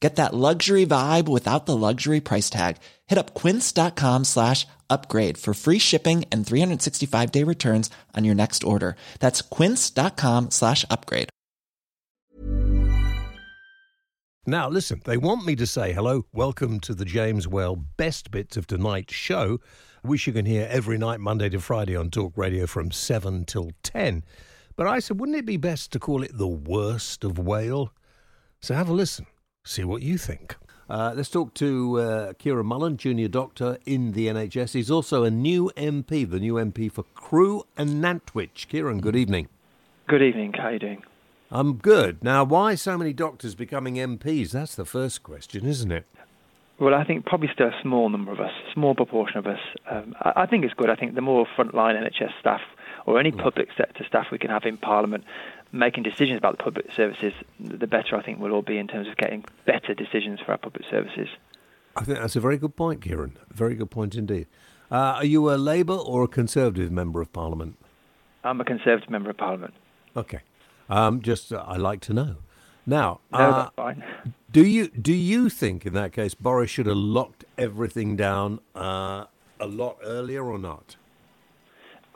Get 0.00 0.16
that 0.16 0.34
luxury 0.34 0.84
vibe 0.84 1.26
without 1.26 1.64
the 1.66 1.76
luxury 1.76 2.20
price 2.20 2.50
tag. 2.50 2.76
Hit 3.06 3.18
up 3.18 3.34
quince.com 3.34 4.24
slash 4.24 4.66
upgrade 4.90 5.38
for 5.38 5.54
free 5.54 5.78
shipping 5.78 6.24
and 6.30 6.46
365 6.46 7.32
day 7.32 7.42
returns 7.42 7.90
on 8.14 8.24
your 8.24 8.34
next 8.34 8.62
order. 8.62 8.96
That's 9.20 9.40
quince.com 9.42 10.50
slash 10.50 10.84
upgrade. 10.90 11.30
Now, 14.48 14.68
listen, 14.68 15.02
they 15.04 15.16
want 15.16 15.44
me 15.44 15.56
to 15.56 15.66
say 15.66 15.92
hello, 15.92 16.26
welcome 16.32 16.78
to 16.80 16.94
the 16.94 17.04
James 17.04 17.48
Whale 17.48 17.74
Best 17.74 18.30
Bits 18.30 18.56
of 18.56 18.68
Tonight's 18.68 19.12
show, 19.12 19.58
which 20.02 20.28
you 20.28 20.32
can 20.32 20.46
hear 20.46 20.68
every 20.70 20.98
night, 20.98 21.18
Monday 21.18 21.48
to 21.48 21.58
Friday 21.58 21.96
on 21.96 22.10
Talk 22.10 22.34
Radio 22.36 22.68
from 22.68 22.92
7 22.92 23.44
till 23.44 23.72
10. 23.82 24.22
But 24.76 24.86
I 24.86 25.00
said, 25.00 25.18
wouldn't 25.18 25.38
it 25.38 25.46
be 25.46 25.56
best 25.56 25.90
to 25.92 25.98
call 25.98 26.22
it 26.22 26.30
the 26.32 26.46
worst 26.46 27.24
of 27.24 27.40
Whale? 27.40 27.92
So 28.60 28.74
have 28.74 28.88
a 28.88 28.92
listen, 28.92 29.26
see 29.66 29.84
what 29.84 30.02
you 30.02 30.18
think. 30.18 30.56
Uh, 30.88 31.12
let's 31.16 31.28
talk 31.28 31.52
to 31.54 31.98
uh, 31.98 32.32
Kieran 32.34 32.66
Mullan, 32.66 32.96
junior 32.96 33.26
doctor 33.26 33.78
in 33.84 34.12
the 34.12 34.28
NHS. 34.28 34.74
He's 34.74 34.90
also 34.90 35.24
a 35.24 35.30
new 35.30 35.72
MP, 35.76 36.28
the 36.28 36.38
new 36.38 36.54
MP 36.54 36.90
for 36.90 37.04
Crewe 37.14 37.64
and 37.76 38.02
Nantwich. 38.02 38.68
Kieran, 38.68 39.00
good 39.00 39.16
evening. 39.16 39.48
Good 40.06 40.22
evening. 40.22 40.52
How 40.52 40.68
are 40.68 40.72
you 40.74 40.78
doing? 40.78 41.02
I'm 41.50 41.74
good. 41.74 42.22
Now, 42.22 42.44
why 42.44 42.76
so 42.76 42.96
many 42.96 43.12
doctors 43.12 43.56
becoming 43.56 43.96
MPs? 43.96 44.52
That's 44.52 44.76
the 44.76 44.84
first 44.84 45.24
question, 45.24 45.66
isn't 45.66 45.90
it? 45.90 46.06
Well, 46.78 46.94
I 46.94 47.04
think 47.04 47.24
probably 47.24 47.48
still 47.52 47.68
a 47.68 47.82
small 47.82 48.08
number 48.08 48.30
of 48.30 48.38
us, 48.38 48.52
small 48.74 48.94
proportion 48.94 49.38
of 49.38 49.46
us. 49.46 49.58
Um, 49.90 50.14
I, 50.20 50.42
I 50.42 50.46
think 50.46 50.64
it's 50.64 50.74
good. 50.74 50.90
I 50.90 50.94
think 50.94 51.14
the 51.14 51.20
more 51.20 51.46
frontline 51.56 51.94
NHS 51.94 52.38
staff 52.38 52.60
or 53.06 53.18
any 53.18 53.32
public 53.32 53.68
sector 53.76 54.04
staff 54.06 54.26
we 54.30 54.38
can 54.38 54.50
have 54.50 54.64
in 54.64 54.76
Parliament 54.76 55.24
making 55.72 56.02
decisions 56.02 56.38
about 56.38 56.56
the 56.56 56.62
public 56.62 56.92
services, 56.92 57.32
the 57.60 57.86
better 57.86 58.16
I 58.16 58.22
think 58.22 58.38
we'll 58.38 58.52
all 58.52 58.62
be 58.62 58.78
in 58.78 58.88
terms 58.88 59.08
of 59.08 59.16
getting 59.16 59.44
better 59.64 59.94
decisions 59.94 60.40
for 60.40 60.52
our 60.52 60.58
public 60.58 60.88
services. 60.90 61.28
I 61.96 62.04
think 62.04 62.18
that's 62.18 62.36
a 62.36 62.40
very 62.40 62.58
good 62.58 62.76
point, 62.76 63.02
Kieran. 63.02 63.38
Very 63.52 63.74
good 63.74 63.90
point 63.90 64.14
indeed. 64.14 64.46
Uh, 64.90 65.14
are 65.16 65.24
you 65.24 65.50
a 65.50 65.56
Labour 65.56 65.94
or 65.94 66.24
a 66.24 66.28
Conservative 66.28 66.92
member 66.92 67.20
of 67.20 67.32
Parliament? 67.32 67.76
I'm 68.44 68.60
a 68.60 68.64
Conservative 68.64 69.10
member 69.10 69.30
of 69.30 69.36
Parliament. 69.36 69.74
Okay. 70.16 70.40
Um, 70.88 71.20
just 71.20 71.52
uh, 71.52 71.64
I 71.66 71.76
like 71.76 72.00
to 72.02 72.12
know. 72.14 72.36
Now, 72.86 73.20
No, 73.32 73.38
uh, 73.38 73.62
that's 73.62 73.74
fine. 73.74 74.04
do 74.52 74.64
you 74.64 74.88
do 74.88 75.12
you 75.12 75.48
think 75.48 75.84
in 75.84 75.94
that 75.94 76.12
case 76.12 76.34
Boris 76.34 76.70
should 76.70 76.86
have 76.86 76.96
locked 76.96 77.44
everything 77.58 78.14
down 78.14 78.60
uh, 78.76 79.24
a 79.58 79.66
lot 79.66 79.98
earlier 80.04 80.44
or 80.44 80.58
not? 80.58 80.96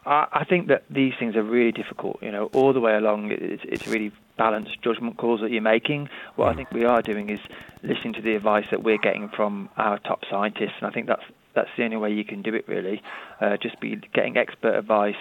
I, 0.07 0.27
I 0.33 0.45
think 0.45 0.69
that 0.69 0.85
these 0.91 1.13
things 1.19 1.37
are 1.37 1.43
really 1.43 1.73
difficult. 1.73 2.23
You 2.23 2.33
know, 2.33 2.47
all 2.53 2.73
the 2.73 2.81
way 2.81 2.95
along, 2.95 3.31
it's, 3.33 3.63
it's 3.65 3.87
really 3.87 4.13
balanced 4.37 4.81
judgment 4.83 5.17
calls 5.19 5.41
that 5.41 5.51
you're 5.51 5.63
making. 5.63 6.09
What 6.37 6.49
I 6.49 6.55
think 6.55 6.71
we 6.73 6.85
are 6.85 7.03
doing 7.03 7.29
is 7.31 7.41
listening 7.83 8.15
to 8.15 8.23
the 8.23 8.35
advice 8.35 8.65
that 8.71 8.83
we're 8.83 8.99
getting 8.99 9.29
from 9.29 9.69
our 9.77 9.99
top 9.99 10.25
scientists, 10.31 10.75
and 10.81 10.87
I 10.87 10.91
think 10.91 11.07
that's 11.07 11.25
that's 11.53 11.69
the 11.77 11.85
only 11.85 11.97
way 11.97 12.13
you 12.13 12.25
can 12.25 12.43
do 12.43 12.55
it. 12.55 12.67
Really, 12.69 13.03
uh, 13.41 13.57
just 13.57 13.81
be 13.81 13.97
getting 14.15 14.37
expert 14.37 14.75
advice 14.75 15.15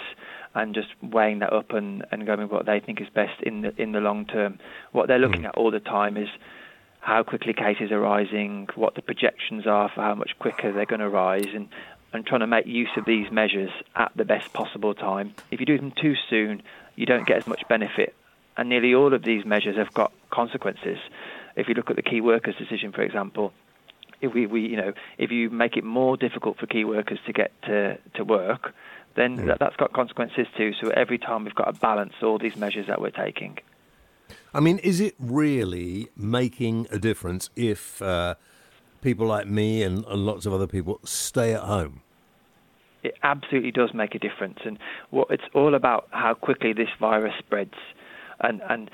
and 0.56 0.74
just 0.74 0.88
weighing 1.02 1.40
that 1.40 1.54
up 1.54 1.72
and, 1.74 2.06
and 2.12 2.26
going 2.26 2.42
with 2.42 2.52
what 2.52 2.66
they 2.66 2.80
think 2.80 3.02
is 3.02 3.08
best 3.14 3.42
in 3.44 3.62
the 3.62 3.82
in 3.82 3.92
the 3.92 4.00
long 4.00 4.26
term. 4.26 4.60
What 4.92 5.08
they're 5.08 5.20
looking 5.20 5.46
at 5.46 5.56
all 5.56 5.72
the 5.72 5.80
time 5.80 6.18
is 6.18 6.30
how 7.02 7.24
quickly 7.24 7.54
cases 7.54 7.92
are 7.92 8.00
rising, 8.00 8.68
what 8.76 8.96
the 8.96 9.02
projections 9.02 9.66
are 9.66 9.90
for 9.94 10.02
how 10.02 10.16
much 10.16 10.32
quicker 10.40 10.72
they're 10.72 10.86
going 10.86 11.00
to 11.00 11.10
rise, 11.10 11.48
and, 11.54 11.70
and 12.14 12.26
trying 12.26 12.42
to 12.42 12.48
make 12.48 12.66
use 12.66 12.90
of 12.98 13.06
these 13.06 13.32
measures 13.32 13.70
at 13.96 14.12
the 14.16 14.26
best 14.26 14.52
possible 14.54 14.94
time. 14.94 15.34
If 15.52 15.60
you 15.60 15.66
do 15.66 15.78
them 15.78 15.92
too 15.92 16.16
soon, 16.30 16.64
you 16.96 17.06
don't 17.06 17.26
get 17.26 17.38
as 17.38 17.48
much 17.48 17.68
benefit. 17.68 18.16
And 18.58 18.70
nearly 18.70 18.94
all 18.94 19.14
of 19.14 19.24
these 19.24 19.46
measures 19.46 19.78
have 19.78 19.94
got 19.94 20.12
consequences. 20.32 20.98
If 21.56 21.68
you 21.68 21.76
look 21.76 21.90
at 21.90 21.96
the 21.96 22.02
key 22.02 22.22
workers 22.22 22.56
decision, 22.58 22.92
for 22.92 23.02
example, 23.02 23.54
if 24.22 24.34
we, 24.34 24.48
we 24.48 24.62
you 24.62 24.78
know, 24.78 24.94
if 25.18 25.32
you 25.32 25.50
make 25.50 25.78
it 25.78 25.84
more 25.84 26.18
difficult 26.18 26.58
for 26.58 26.66
key 26.66 26.84
workers 26.84 27.20
to 27.26 27.34
get 27.34 27.52
to, 27.64 27.98
to 28.16 28.24
work, 28.24 28.74
then 29.16 29.48
that, 29.48 29.60
that's 29.60 29.76
got 29.76 29.94
consequences 29.94 30.48
too. 30.58 30.74
So 30.82 30.90
every 30.90 31.18
time 31.18 31.44
we've 31.46 31.56
got 31.56 31.74
to 31.74 31.80
balance 31.80 32.14
all 32.22 32.38
these 32.38 32.56
measures 32.56 32.88
that 32.88 33.02
we're 33.02 33.12
taking. 33.12 33.60
I 34.54 34.60
mean, 34.60 34.80
is 34.80 35.00
it 35.00 35.16
really 35.20 36.10
making 36.16 36.88
a 36.92 37.00
difference 37.00 37.50
if 37.56 38.02
uh, 38.02 38.36
people 39.02 39.28
like 39.28 39.48
me 39.48 39.84
and, 39.84 40.06
lots 40.06 40.46
of 40.46 40.54
other 40.54 40.68
people 40.68 41.00
stay 41.04 41.54
at 41.54 41.62
home? 41.62 42.02
it 43.04 43.16
absolutely 43.24 43.72
does 43.72 43.94
make 43.94 44.16
a 44.16 44.20
difference. 44.20 44.60
And 44.66 44.78
what 45.10 45.30
it's 45.30 45.44
all 45.54 45.76
about 45.76 46.08
how 46.12 46.34
quickly 46.34 46.74
this 46.74 46.90
virus 47.00 47.34
spreads, 47.40 47.76
and 48.40 48.62
and 48.70 48.92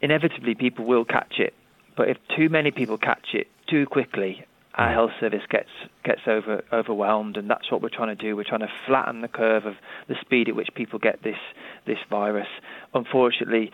inevitably 0.00 0.54
people 0.54 0.84
will 0.84 1.04
catch 1.04 1.38
it. 1.38 1.54
But 1.96 2.08
if 2.08 2.16
too 2.36 2.48
many 2.48 2.70
people 2.70 2.98
catch 2.98 3.34
it 3.34 3.48
too 3.68 3.86
quickly, 3.86 4.44
our 4.74 4.88
mm. 4.88 4.92
health 4.92 5.10
service 5.20 5.42
gets 5.48 5.70
gets 6.04 6.22
over 6.26 6.64
overwhelmed, 6.72 7.36
and 7.36 7.48
that's 7.48 7.70
what 7.70 7.82
we're 7.82 7.88
trying 7.88 8.16
to 8.16 8.22
do. 8.22 8.36
We're 8.36 8.44
trying 8.44 8.60
to 8.60 8.72
flatten 8.86 9.20
the 9.20 9.28
curve 9.28 9.66
of 9.66 9.76
the 10.08 10.16
speed 10.20 10.48
at 10.48 10.56
which 10.56 10.70
people 10.74 10.98
get 10.98 11.22
this 11.22 11.38
this 11.86 11.98
virus. 12.10 12.48
Unfortunately, 12.94 13.70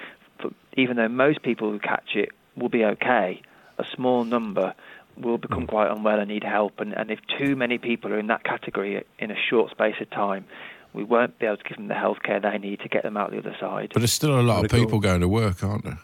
even 0.76 0.97
though 0.97 1.08
most 1.08 1.42
people 1.42 1.70
who 1.70 1.78
catch 1.78 2.14
it 2.14 2.30
will 2.56 2.69
be 2.69 2.84
okay, 2.84 3.41
a 3.78 3.84
small 3.94 4.24
number 4.24 4.74
will 5.16 5.38
become 5.38 5.66
quite 5.66 5.91
unwell 5.91 6.19
and 6.19 6.28
need 6.28 6.44
help. 6.44 6.80
And, 6.80 6.92
and 6.92 7.10
if 7.10 7.19
too 7.38 7.56
many 7.56 7.78
people 7.78 8.12
are 8.12 8.19
in 8.19 8.26
that 8.28 8.44
category 8.44 9.04
in 9.19 9.30
a 9.30 9.36
short 9.50 9.70
space 9.70 9.94
of 10.00 10.10
time, 10.10 10.44
we 10.92 11.04
won't 11.04 11.38
be 11.38 11.47
able 11.47 11.56
to 11.56 11.64
give 11.64 11.76
them 11.76 11.88
the 11.88 11.94
healthcare 11.94 12.41
they 12.41 12.58
need 12.58 12.80
to 12.80 12.88
get 12.88 13.02
them 13.02 13.16
out 13.16 13.30
the 13.30 13.38
other 13.38 13.56
side. 13.60 13.91
But 13.92 14.00
there's 14.00 14.12
still 14.12 14.38
a 14.38 14.42
lot 14.42 14.56
of 14.56 14.62
Medical. 14.62 14.80
people 14.80 15.00
going 15.00 15.20
to 15.20 15.28
work, 15.28 15.62
aren't 15.64 15.84
there? 15.84 15.98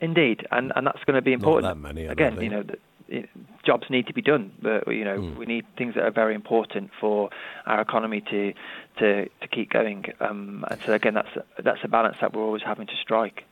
Indeed, 0.00 0.46
and 0.52 0.72
and 0.76 0.86
that's 0.86 1.02
going 1.04 1.16
to 1.16 1.22
be 1.22 1.32
important. 1.32 1.64
Not 1.64 1.74
that 1.74 1.80
many, 1.94 2.02
I 2.04 2.06
don't 2.06 2.12
Again, 2.12 2.32
think. 2.36 2.42
you 2.44 2.50
know, 2.50 2.62
the, 2.62 2.78
it- 3.08 3.28
jobs 3.64 3.90
need 3.90 4.06
to 4.06 4.14
be 4.14 4.22
done, 4.22 4.50
but 4.62 4.86
you 4.88 5.04
know, 5.04 5.16
Hmm. 5.20 5.38
we 5.38 5.44
need 5.44 5.66
things 5.76 5.94
that 5.96 6.04
are 6.04 6.10
very 6.12 6.34
important 6.34 6.90
for 7.00 7.28
our 7.66 7.80
economy 7.80 8.20
to 8.30 8.54
to 8.98 9.24
to 9.42 9.48
keep 9.50 9.70
going. 9.70 10.04
Um, 10.20 10.64
and 10.70 10.80
so 10.86 10.92
again, 10.92 11.14
that's 11.14 11.28
that's 11.62 11.80
a 11.82 11.88
balance 11.88 12.16
that 12.20 12.32
we're 12.32 12.44
always 12.44 12.62
having 12.62 12.86
to 12.86 12.96
strike. 13.02 13.44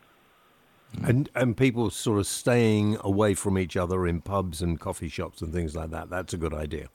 And 1.04 1.28
and 1.34 1.56
people 1.56 1.90
sort 1.90 2.18
of 2.18 2.26
staying 2.26 2.96
away 3.00 3.34
from 3.34 3.58
each 3.58 3.76
other 3.76 4.06
in 4.06 4.20
pubs 4.20 4.62
and 4.62 4.80
coffee 4.80 5.08
shops 5.08 5.42
and 5.42 5.52
things 5.52 5.76
like 5.76 5.90
that. 5.90 6.10
That's 6.10 6.32
a 6.32 6.36
good 6.36 6.54
idea. 6.54 6.88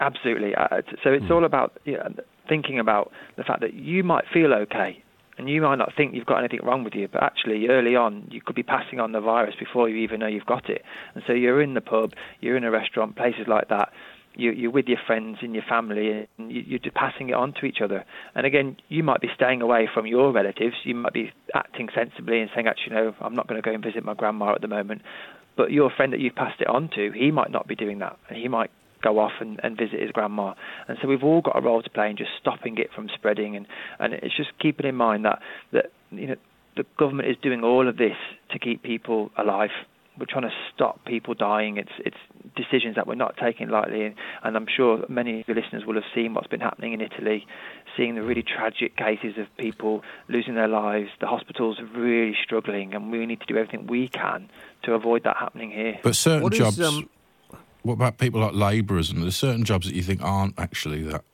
Absolutely. 0.00 0.54
Uh, 0.54 0.82
so 1.02 1.10
it's 1.12 1.30
all 1.30 1.44
about 1.44 1.80
you 1.84 1.94
know, 1.94 2.14
thinking 2.48 2.78
about 2.78 3.12
the 3.36 3.44
fact 3.44 3.60
that 3.60 3.74
you 3.74 4.04
might 4.04 4.24
feel 4.32 4.54
okay. 4.54 5.02
And 5.36 5.48
you 5.48 5.62
might 5.62 5.76
not 5.76 5.92
think 5.96 6.14
you've 6.14 6.26
got 6.26 6.38
anything 6.38 6.58
wrong 6.64 6.82
with 6.82 6.94
you, 6.94 7.06
but 7.06 7.22
actually, 7.22 7.68
early 7.68 7.94
on, 7.94 8.26
you 8.28 8.40
could 8.40 8.56
be 8.56 8.64
passing 8.64 8.98
on 8.98 9.12
the 9.12 9.20
virus 9.20 9.54
before 9.56 9.88
you 9.88 9.94
even 9.98 10.18
know 10.18 10.26
you've 10.26 10.46
got 10.46 10.68
it. 10.68 10.82
And 11.14 11.22
so 11.28 11.32
you're 11.32 11.62
in 11.62 11.74
the 11.74 11.80
pub, 11.80 12.14
you're 12.40 12.56
in 12.56 12.64
a 12.64 12.72
restaurant, 12.72 13.14
places 13.14 13.46
like 13.46 13.68
that. 13.68 13.92
You, 14.34 14.52
you're 14.52 14.70
with 14.70 14.86
your 14.86 14.98
friends 15.06 15.38
and 15.42 15.54
your 15.54 15.64
family, 15.68 16.28
and 16.38 16.52
you, 16.52 16.62
you're 16.66 16.92
passing 16.94 17.30
it 17.30 17.34
on 17.34 17.54
to 17.60 17.66
each 17.66 17.78
other. 17.82 18.04
And 18.34 18.46
again, 18.46 18.76
you 18.88 19.02
might 19.02 19.20
be 19.20 19.28
staying 19.34 19.62
away 19.62 19.88
from 19.92 20.06
your 20.06 20.32
relatives. 20.32 20.76
You 20.84 20.94
might 20.94 21.12
be 21.12 21.32
acting 21.54 21.88
sensibly 21.94 22.40
and 22.40 22.50
saying, 22.54 22.68
actually, 22.68 22.94
no, 22.94 23.14
I'm 23.20 23.34
not 23.34 23.48
going 23.48 23.60
to 23.60 23.66
go 23.66 23.74
and 23.74 23.82
visit 23.82 24.04
my 24.04 24.14
grandma 24.14 24.54
at 24.54 24.60
the 24.60 24.68
moment. 24.68 25.02
But 25.56 25.72
your 25.72 25.90
friend 25.90 26.12
that 26.12 26.20
you've 26.20 26.36
passed 26.36 26.60
it 26.60 26.68
on 26.68 26.88
to, 26.94 27.10
he 27.12 27.32
might 27.32 27.50
not 27.50 27.66
be 27.66 27.74
doing 27.74 27.98
that, 27.98 28.16
and 28.28 28.38
he 28.38 28.46
might 28.46 28.70
go 29.02 29.18
off 29.18 29.32
and, 29.40 29.60
and 29.62 29.76
visit 29.76 30.00
his 30.00 30.10
grandma. 30.10 30.54
And 30.86 30.98
so 31.00 31.08
we've 31.08 31.22
all 31.22 31.40
got 31.40 31.56
a 31.56 31.60
role 31.60 31.82
to 31.82 31.90
play 31.90 32.10
in 32.10 32.16
just 32.16 32.30
stopping 32.40 32.78
it 32.78 32.88
from 32.94 33.08
spreading. 33.14 33.56
And, 33.56 33.66
and 33.98 34.14
it's 34.14 34.36
just 34.36 34.50
keeping 34.60 34.86
in 34.86 34.94
mind 34.94 35.24
that, 35.24 35.40
that 35.72 35.86
you 36.10 36.28
know 36.28 36.36
the 36.76 36.84
government 36.98 37.28
is 37.28 37.36
doing 37.42 37.64
all 37.64 37.88
of 37.88 37.96
this 37.96 38.16
to 38.52 38.58
keep 38.58 38.82
people 38.82 39.30
alive. 39.36 39.70
We're 40.18 40.26
trying 40.26 40.48
to 40.48 40.54
stop 40.74 41.04
people 41.04 41.34
dying. 41.34 41.76
It's 41.76 41.92
it's 41.98 42.16
decisions 42.56 42.96
that 42.96 43.06
we're 43.06 43.14
not 43.14 43.36
taking 43.36 43.68
lightly. 43.68 44.04
And, 44.06 44.14
and 44.42 44.56
I'm 44.56 44.66
sure 44.74 45.04
many 45.08 45.40
of 45.40 45.48
your 45.48 45.56
listeners 45.56 45.84
will 45.86 45.94
have 45.94 46.04
seen 46.14 46.34
what's 46.34 46.48
been 46.48 46.60
happening 46.60 46.92
in 46.92 47.00
Italy, 47.00 47.46
seeing 47.96 48.14
the 48.16 48.22
really 48.22 48.42
tragic 48.42 48.96
cases 48.96 49.38
of 49.38 49.46
people 49.56 50.02
losing 50.28 50.54
their 50.54 50.68
lives. 50.68 51.10
The 51.20 51.26
hospitals 51.26 51.78
are 51.78 51.86
really 51.86 52.36
struggling, 52.42 52.94
and 52.94 53.12
we 53.12 53.24
need 53.26 53.40
to 53.40 53.46
do 53.46 53.56
everything 53.56 53.86
we 53.86 54.08
can 54.08 54.48
to 54.82 54.94
avoid 54.94 55.24
that 55.24 55.36
happening 55.36 55.70
here. 55.70 55.98
But 56.02 56.16
certain 56.16 56.42
What 56.42 56.52
is, 56.52 56.58
jobs. 56.58 56.80
um, 56.80 57.08
what 57.82 57.94
about 57.94 58.18
people 58.18 58.40
like 58.40 58.54
labourers 58.54 59.10
and 59.10 59.22
there's 59.22 59.36
certain 59.36 59.64
jobs 59.64 59.86
that 59.86 59.94
you 59.94 60.02
think 60.02 60.20
aren't 60.22 60.58
actually 60.58 61.02
that? 61.04 61.24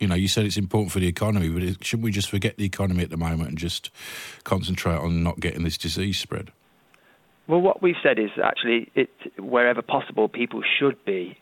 You 0.00 0.08
know, 0.08 0.16
you 0.16 0.26
said 0.26 0.44
it's 0.46 0.56
important 0.56 0.90
for 0.90 0.98
the 0.98 1.06
economy, 1.06 1.48
but 1.48 1.62
it, 1.62 1.84
shouldn't 1.84 2.04
we 2.04 2.10
just 2.10 2.28
forget 2.28 2.56
the 2.56 2.64
economy 2.64 3.04
at 3.04 3.10
the 3.10 3.16
moment 3.16 3.50
and 3.50 3.58
just 3.58 3.90
concentrate 4.42 4.96
on 4.96 5.22
not 5.22 5.38
getting 5.38 5.62
this 5.62 5.78
disease 5.78 6.18
spread? 6.18 6.50
Well, 7.48 7.60
what 7.60 7.82
we've 7.82 7.96
said 8.02 8.18
is 8.18 8.30
actually, 8.42 8.90
it, 8.94 9.10
wherever 9.38 9.82
possible, 9.82 10.28
people 10.28 10.62
should 10.78 11.04
be 11.04 11.36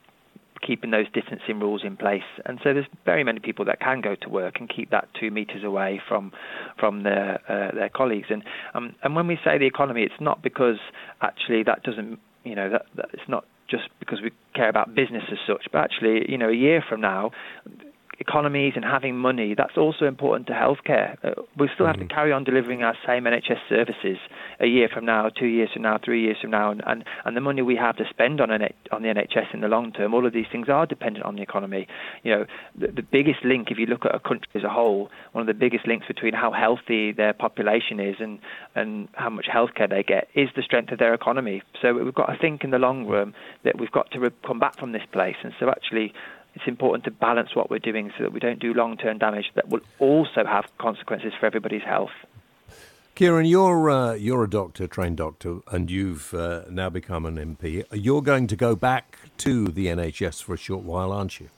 keeping 0.66 0.90
those 0.90 1.06
distancing 1.12 1.58
rules 1.58 1.82
in 1.84 1.96
place. 1.96 2.22
And 2.44 2.58
so 2.62 2.72
there's 2.74 2.86
very 3.04 3.24
many 3.24 3.40
people 3.40 3.64
that 3.66 3.80
can 3.80 4.00
go 4.00 4.14
to 4.22 4.28
work 4.28 4.56
and 4.60 4.68
keep 4.68 4.90
that 4.90 5.08
two 5.18 5.30
meters 5.30 5.64
away 5.64 6.00
from 6.06 6.32
from 6.78 7.02
their 7.02 7.40
uh, 7.48 7.74
their 7.74 7.88
colleagues. 7.88 8.26
And 8.30 8.42
um, 8.74 8.94
and 9.02 9.16
when 9.16 9.26
we 9.26 9.38
say 9.44 9.58
the 9.58 9.66
economy, 9.66 10.02
it's 10.02 10.20
not 10.20 10.42
because 10.42 10.78
actually 11.22 11.62
that 11.64 11.82
doesn't 11.82 12.18
you 12.44 12.54
know 12.54 12.70
that, 12.70 12.86
that 12.96 13.06
it's 13.12 13.28
not 13.28 13.44
just 13.70 13.84
because 14.00 14.20
we 14.22 14.32
care 14.54 14.68
about 14.68 14.94
business 14.94 15.24
as 15.30 15.38
such, 15.46 15.66
but 15.72 15.78
actually 15.78 16.30
you 16.30 16.38
know 16.38 16.50
a 16.50 16.54
year 16.54 16.84
from 16.86 17.00
now 17.00 17.30
economies 18.20 18.74
and 18.76 18.84
having 18.84 19.16
money, 19.16 19.54
that's 19.56 19.78
also 19.78 20.04
important 20.04 20.46
to 20.46 20.52
healthcare. 20.52 21.16
Uh, 21.24 21.42
we 21.58 21.68
still 21.74 21.86
have 21.86 21.98
to 21.98 22.04
carry 22.04 22.32
on 22.32 22.44
delivering 22.44 22.82
our 22.82 22.94
same 23.06 23.24
NHS 23.24 23.58
services 23.68 24.18
a 24.60 24.66
year 24.66 24.88
from 24.92 25.04
now, 25.04 25.28
two 25.28 25.46
years 25.46 25.70
from 25.72 25.82
now, 25.82 25.98
three 26.02 26.22
years 26.22 26.36
from 26.40 26.50
now, 26.50 26.70
and, 26.70 26.82
and, 26.86 27.04
and 27.24 27.36
the 27.36 27.40
money 27.40 27.62
we 27.62 27.76
have 27.76 27.96
to 27.96 28.04
spend 28.10 28.40
on, 28.40 28.50
an, 28.50 28.62
on 28.92 29.02
the 29.02 29.08
NHS 29.08 29.54
in 29.54 29.60
the 29.60 29.68
long 29.68 29.92
term, 29.92 30.14
all 30.14 30.26
of 30.26 30.32
these 30.32 30.46
things 30.52 30.68
are 30.68 30.86
dependent 30.86 31.24
on 31.24 31.36
the 31.36 31.42
economy. 31.42 31.86
You 32.22 32.32
know, 32.32 32.46
the, 32.76 32.88
the 32.88 33.02
biggest 33.02 33.44
link, 33.44 33.70
if 33.70 33.78
you 33.78 33.86
look 33.86 34.04
at 34.04 34.14
a 34.14 34.20
country 34.20 34.48
as 34.54 34.62
a 34.62 34.68
whole, 34.68 35.10
one 35.32 35.40
of 35.42 35.46
the 35.46 35.54
biggest 35.54 35.86
links 35.86 36.06
between 36.06 36.34
how 36.34 36.52
healthy 36.52 37.12
their 37.12 37.32
population 37.32 37.98
is 38.00 38.16
and, 38.20 38.38
and 38.74 39.08
how 39.14 39.30
much 39.30 39.46
healthcare 39.46 39.88
they 39.88 40.02
get 40.02 40.28
is 40.34 40.48
the 40.54 40.62
strength 40.62 40.92
of 40.92 40.98
their 40.98 41.14
economy. 41.14 41.62
So 41.80 41.94
we've 41.94 42.14
got 42.14 42.26
to 42.26 42.38
think 42.38 42.62
in 42.62 42.70
the 42.70 42.78
long 42.78 43.06
run 43.06 43.34
that 43.64 43.78
we've 43.78 43.90
got 43.90 44.10
to 44.12 44.30
come 44.46 44.58
back 44.58 44.78
from 44.78 44.92
this 44.92 45.04
place. 45.12 45.36
And 45.42 45.52
so 45.58 45.70
actually, 45.70 46.12
it's 46.54 46.66
important 46.66 47.04
to 47.04 47.10
balance 47.10 47.54
what 47.54 47.70
we're 47.70 47.78
doing 47.78 48.12
so 48.16 48.24
that 48.24 48.32
we 48.32 48.40
don't 48.40 48.58
do 48.58 48.74
long-term 48.74 49.18
damage 49.18 49.50
that 49.54 49.68
will 49.68 49.80
also 49.98 50.44
have 50.44 50.64
consequences 50.78 51.32
for 51.38 51.46
everybody's 51.46 51.82
health. 51.82 52.10
Kieran, 53.20 53.44
you're 53.44 53.90
uh, 53.90 54.14
you're 54.14 54.44
a 54.44 54.48
doctor, 54.48 54.86
trained 54.86 55.18
doctor, 55.18 55.58
and 55.70 55.90
you've 55.90 56.32
uh, 56.32 56.62
now 56.70 56.88
become 56.88 57.26
an 57.26 57.36
MP. 57.36 57.84
You're 57.92 58.22
going 58.22 58.46
to 58.46 58.56
go 58.56 58.74
back 58.74 59.18
to 59.36 59.66
the 59.66 59.88
NHS 59.88 60.42
for 60.42 60.54
a 60.54 60.56
short 60.56 60.84
while, 60.84 61.12
aren't 61.12 61.38
you? 61.38 61.50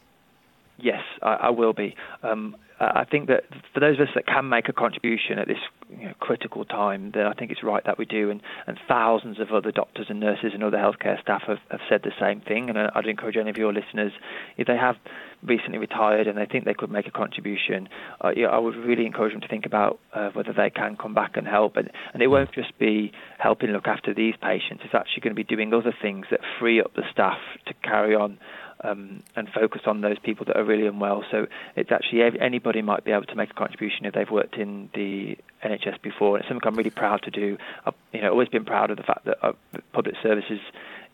Yes, 0.77 1.05
I, 1.23 1.35
I 1.35 1.51
will 1.51 1.73
be. 1.73 1.95
Um, 2.25 2.57
I 2.83 3.05
think 3.09 3.29
that 3.29 3.45
for 3.73 3.79
those 3.79 4.01
of 4.01 4.09
us 4.09 4.15
that 4.17 4.27
can 4.27 4.49
make 4.49 4.69
a 4.69 4.73
contribution 4.73 5.39
at 5.39 5.47
this 5.47 5.59
you 5.89 6.07
know, 6.07 6.15
critical 6.19 6.65
time, 6.65 7.13
then 7.15 7.27
I 7.27 7.33
think 7.33 7.53
it's 7.53 7.63
right 7.63 7.85
that 7.85 7.97
we 7.97 8.05
do. 8.05 8.29
And, 8.29 8.43
and 8.67 8.79
thousands 8.89 9.39
of 9.39 9.53
other 9.53 9.71
doctors 9.71 10.07
and 10.09 10.19
nurses 10.19 10.51
and 10.53 10.65
other 10.65 10.79
healthcare 10.79 11.21
staff 11.21 11.43
have, 11.47 11.59
have 11.71 11.81
said 11.89 12.03
the 12.03 12.11
same 12.19 12.41
thing. 12.41 12.69
And 12.69 12.79
I'd 12.79 13.07
encourage 13.07 13.37
any 13.37 13.51
of 13.51 13.57
your 13.57 13.73
listeners, 13.73 14.13
if 14.57 14.67
they 14.67 14.77
have 14.77 14.97
recently 15.45 15.79
retired 15.79 16.27
and 16.27 16.37
they 16.37 16.47
think 16.47 16.65
they 16.65 16.75
could 16.75 16.91
make 16.91 17.07
a 17.07 17.13
contribution, 17.13 17.89
uh, 18.21 18.33
yeah, 18.35 18.47
I 18.47 18.59
would 18.59 18.77
really 18.77 19.07
encourage 19.07 19.33
them 19.33 19.43
to 19.43 19.49
think 19.49 19.65
about 19.65 20.01
uh, 20.13 20.31
whether 20.31 20.53
they 20.53 20.71
can 20.71 20.97
come 20.97 21.15
back 21.15 21.37
and 21.37 21.47
help. 21.47 21.77
And, 21.77 21.89
and 22.15 22.23
it 22.23 22.29
won't 22.29 22.53
just 22.53 22.77
be 22.81 23.13
helping 23.39 23.71
look 23.71 23.87
after 23.87 24.13
these 24.13 24.35
patients. 24.43 24.83
It's 24.85 24.95
actually 24.95 25.21
going 25.21 25.37
to 25.37 25.41
be 25.41 25.45
doing 25.45 25.73
other 25.73 25.95
things 26.03 26.27
that 26.33 26.41
free 26.59 26.81
up 26.81 26.95
the 26.95 27.03
staff 27.13 27.39
to 27.67 27.75
carry 27.85 28.17
on 28.17 28.39
um, 28.83 29.23
and 29.37 29.49
focus 29.49 29.83
on 29.87 30.01
those 30.01 30.19
people 30.19 30.47
that 30.47 30.57
are 30.57 30.65
really 30.65 30.87
unwell. 30.87 31.25
So 31.31 31.47
it's 31.77 31.91
actually 31.93 32.23
anybody 32.41 32.83
might 32.83 33.05
be 33.05 33.13
able 33.13 33.27
to 33.27 33.35
make 33.35 33.51
a 33.51 33.55
contribution 33.55 34.07
if 34.07 34.15
they've 34.15 34.31
worked 34.31 34.57
in 34.57 34.91
the 34.95 35.37
NHS 35.65 36.03
before. 36.03 36.37
And 36.37 36.43
it's 36.43 36.49
something 36.49 36.67
I'm 36.67 36.77
really 36.77 36.91
proud 36.91 37.23
to 37.23 37.31
do. 37.31 37.59
I've 37.87 37.95
you 38.13 38.23
know 38.23 38.31
always 38.31 38.49
been 38.49 38.65
proud 38.65 38.91
of 38.91 38.97
the 38.97 39.03
fact 39.03 39.25
that 39.25 39.39
uh, 39.43 39.53
public 39.93 40.17
services 40.23 40.61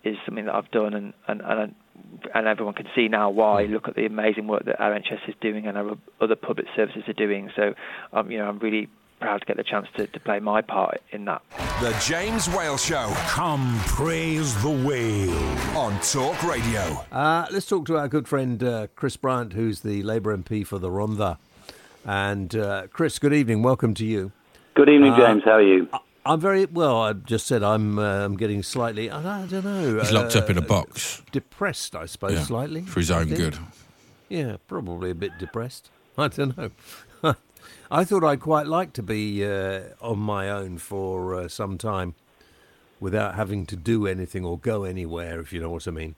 is 0.04 0.16
something 0.24 0.46
that 0.46 0.54
I've 0.54 0.70
done, 0.70 0.94
and 0.94 1.12
and 1.26 1.42
and, 1.42 1.74
and 2.34 2.46
everyone 2.46 2.74
can 2.74 2.86
see 2.94 3.08
now 3.08 3.30
why. 3.30 3.64
Look 3.64 3.88
at 3.88 3.96
the 3.96 4.06
amazing 4.06 4.46
work 4.46 4.64
that 4.64 4.80
our 4.80 4.92
NHS 4.92 5.28
is 5.28 5.34
doing 5.40 5.66
and 5.66 5.76
our 5.76 5.96
other 6.20 6.36
public 6.36 6.66
services 6.74 7.02
are 7.08 7.12
doing. 7.12 7.50
So 7.56 7.74
um, 8.12 8.30
you 8.30 8.38
know 8.38 8.48
I'm 8.48 8.58
really 8.58 8.88
proud 9.20 9.38
to 9.40 9.46
get 9.46 9.56
the 9.56 9.64
chance 9.64 9.86
to, 9.96 10.06
to 10.06 10.20
play 10.20 10.38
my 10.40 10.60
part 10.62 11.00
in 11.10 11.24
that. 11.26 11.42
The 11.80 11.96
James 12.06 12.48
Whale 12.48 12.76
Show 12.76 13.12
Come 13.28 13.78
praise 13.86 14.60
the 14.62 14.70
whale. 14.70 15.32
on 15.76 15.98
Talk 16.00 16.42
Radio. 16.42 17.04
Uh, 17.12 17.46
let's 17.50 17.66
talk 17.66 17.86
to 17.86 17.96
our 17.96 18.08
good 18.08 18.28
friend 18.28 18.62
uh, 18.62 18.86
Chris 18.96 19.16
Bryant, 19.16 19.52
who's 19.52 19.80
the 19.80 20.02
Labour 20.02 20.36
MP 20.36 20.66
for 20.66 20.78
the 20.78 20.88
Rhondda. 20.88 21.38
And 22.04 22.54
uh, 22.54 22.86
Chris, 22.92 23.18
good 23.18 23.34
evening. 23.34 23.62
Welcome 23.62 23.94
to 23.94 24.06
you. 24.06 24.32
Good 24.74 24.88
evening, 24.88 25.12
Uh, 25.12 25.16
James. 25.18 25.42
How 25.44 25.52
are 25.52 25.62
you? 25.62 25.88
I'm 26.24 26.40
very 26.40 26.66
well. 26.66 27.00
I 27.02 27.12
just 27.14 27.46
said 27.46 27.62
I'm. 27.62 27.98
Uh, 27.98 28.24
I'm 28.24 28.36
getting 28.36 28.62
slightly. 28.62 29.10
I 29.10 29.46
don't 29.46 29.64
know. 29.64 29.98
He's 29.98 30.12
locked 30.12 30.36
up 30.36 30.50
in 30.50 30.58
a 30.58 30.60
uh, 30.60 30.64
box. 30.64 31.22
Depressed, 31.32 31.96
I 31.96 32.06
suppose, 32.06 32.32
Yeah, 32.34 32.42
slightly 32.42 32.82
for 32.82 33.00
his 33.00 33.10
own 33.10 33.28
good. 33.28 33.56
Yeah, 34.28 34.56
probably 34.68 35.10
a 35.10 35.14
bit 35.14 35.32
depressed. 35.38 35.90
I 36.18 36.28
don't 36.28 36.56
know. 36.56 36.70
I 37.90 38.04
thought 38.04 38.22
I'd 38.24 38.40
quite 38.40 38.66
like 38.66 38.92
to 38.94 39.02
be 39.02 39.44
uh, 39.44 39.80
on 40.00 40.18
my 40.18 40.48
own 40.50 40.78
for 40.78 41.34
uh, 41.34 41.48
some 41.48 41.78
time 41.78 42.14
without 43.00 43.34
having 43.34 43.64
to 43.66 43.76
do 43.76 44.06
anything 44.06 44.44
or 44.44 44.58
go 44.58 44.84
anywhere, 44.84 45.40
if 45.40 45.52
you 45.52 45.60
know 45.60 45.70
what 45.70 45.86
I 45.86 45.90
mean. 45.92 46.14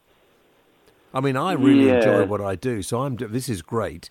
I 1.13 1.21
mean, 1.21 1.37
I 1.37 1.53
really 1.53 1.89
enjoy 1.91 2.25
what 2.27 2.41
I 2.41 2.55
do, 2.55 2.83
so 2.83 3.03
I'm. 3.03 3.17
This 3.17 3.49
is 3.49 3.63
great, 3.63 4.11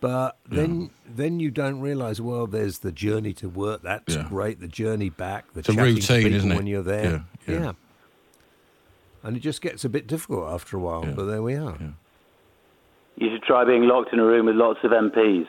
but 0.00 0.38
then 0.48 0.90
then 1.04 1.40
you 1.40 1.50
don't 1.50 1.80
realise. 1.80 2.20
Well, 2.20 2.46
there's 2.46 2.78
the 2.80 2.92
journey 2.92 3.32
to 3.34 3.48
work. 3.48 3.82
That's 3.82 4.14
Yeah. 4.14 4.26
great. 4.28 4.60
The 4.60 4.68
journey 4.68 5.10
back. 5.10 5.52
The 5.54 5.60
It's 5.60 5.68
a 5.68 5.72
routine, 5.72 6.32
isn't 6.32 6.52
it? 6.52 6.54
When 6.56 6.66
you're 6.68 6.82
there, 6.84 7.24
Yeah, 7.48 7.52
yeah. 7.60 7.72
And 9.24 9.36
it 9.36 9.40
just 9.40 9.60
gets 9.60 9.84
a 9.84 9.88
bit 9.88 10.06
difficult 10.06 10.48
after 10.52 10.76
a 10.76 10.80
while. 10.80 11.04
Yeah. 11.04 11.14
But 11.16 11.24
there 11.24 11.42
we 11.42 11.56
are. 11.56 11.76
You 13.16 13.30
should 13.30 13.42
try 13.42 13.64
being 13.64 13.82
locked 13.88 14.12
in 14.12 14.20
a 14.20 14.24
room 14.24 14.46
with 14.46 14.54
lots 14.54 14.78
of 14.84 14.92
MPs. 14.92 15.48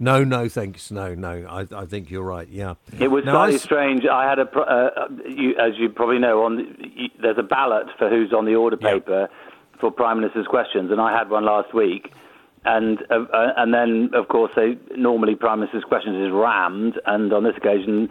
No, 0.00 0.24
no, 0.24 0.48
thanks. 0.48 0.90
No, 0.90 1.14
no. 1.14 1.46
I, 1.46 1.66
I 1.76 1.84
think 1.84 2.10
you're 2.10 2.24
right. 2.24 2.48
Yeah. 2.48 2.74
It 2.98 3.08
was 3.08 3.24
Now, 3.26 3.32
slightly 3.32 3.58
strange. 3.58 4.06
I 4.06 4.28
had 4.28 4.38
a, 4.38 4.48
uh, 4.50 5.08
you, 5.28 5.50
as 5.58 5.78
you 5.78 5.90
probably 5.90 6.18
know, 6.18 6.42
on 6.44 6.56
the, 6.56 7.10
there's 7.20 7.36
a 7.38 7.42
ballot 7.42 7.86
for 7.98 8.08
who's 8.08 8.32
on 8.32 8.46
the 8.46 8.54
order 8.54 8.78
Yeah. 8.80 8.94
paper 8.94 9.28
for 9.78 9.90
Prime 9.90 10.20
Minister's 10.20 10.46
questions, 10.46 10.90
and 10.90 11.00
I 11.00 11.16
had 11.16 11.28
one 11.28 11.44
last 11.44 11.74
week. 11.74 12.12
And 12.64 12.98
uh, 13.10 13.24
uh, 13.32 13.52
and 13.56 13.72
then, 13.72 14.10
of 14.14 14.28
course, 14.28 14.52
they 14.56 14.76
normally 14.96 15.34
Prime 15.34 15.60
Minister's 15.60 15.84
questions 15.84 16.16
is 16.26 16.32
rammed, 16.32 16.98
and 17.06 17.32
on 17.32 17.44
this 17.44 17.56
occasion, 17.56 18.10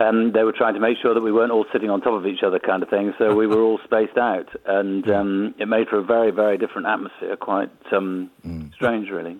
um, 0.00 0.32
they 0.32 0.44
were 0.44 0.52
trying 0.52 0.74
to 0.74 0.80
make 0.80 0.96
sure 1.00 1.12
that 1.12 1.22
we 1.22 1.30
weren't 1.32 1.52
all 1.52 1.66
sitting 1.72 1.90
on 1.90 2.00
top 2.00 2.14
of 2.14 2.26
each 2.26 2.42
other, 2.42 2.58
kind 2.58 2.82
of 2.82 2.88
thing. 2.88 3.12
So 3.18 3.34
we 3.34 3.46
were 3.46 3.60
all 3.60 3.78
spaced 3.84 4.16
out, 4.16 4.48
and 4.64 5.10
um, 5.10 5.54
it 5.58 5.68
made 5.68 5.88
for 5.88 5.98
a 5.98 6.02
very, 6.02 6.30
very 6.30 6.56
different 6.56 6.86
atmosphere. 6.86 7.36
Quite 7.36 7.70
um, 7.92 8.30
strange, 8.74 9.10
really. 9.10 9.38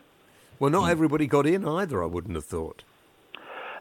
Well, 0.63 0.71
not 0.71 0.91
everybody 0.91 1.27
got 1.27 1.45
in 1.45 1.67
either. 1.67 2.05
I 2.05 2.07
wouldn't 2.07 2.37
have 2.37 2.45
thought. 2.45 2.85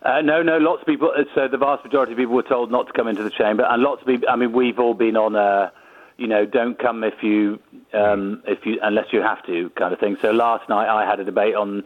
Uh, 0.01 0.21
no, 0.21 0.41
no, 0.41 0.57
lots 0.57 0.81
of 0.81 0.87
people. 0.87 1.11
uh, 1.15 1.25
So 1.35 1.47
the 1.47 1.59
vast 1.59 1.83
majority 1.83 2.13
of 2.13 2.17
people 2.17 2.33
were 2.33 2.41
told 2.41 2.71
not 2.71 2.87
to 2.87 2.93
come 2.93 3.07
into 3.07 3.21
the 3.21 3.29
chamber, 3.29 3.63
and 3.69 3.83
lots 3.83 4.01
of 4.01 4.07
people. 4.07 4.27
I 4.27 4.35
mean, 4.35 4.51
we've 4.51 4.79
all 4.79 4.95
been 4.95 5.15
on 5.15 5.35
a, 5.35 5.71
you 6.17 6.25
know, 6.25 6.43
don't 6.43 6.79
come 6.79 7.03
if 7.03 7.21
you, 7.21 7.59
um, 7.93 8.41
if 8.47 8.65
you, 8.65 8.79
unless 8.81 9.13
you 9.13 9.21
have 9.21 9.45
to, 9.45 9.69
kind 9.77 9.93
of 9.93 9.99
thing. 9.99 10.17
So 10.23 10.31
last 10.31 10.69
night 10.69 10.89
I 10.89 11.07
had 11.07 11.19
a 11.19 11.23
debate 11.23 11.53
on 11.53 11.83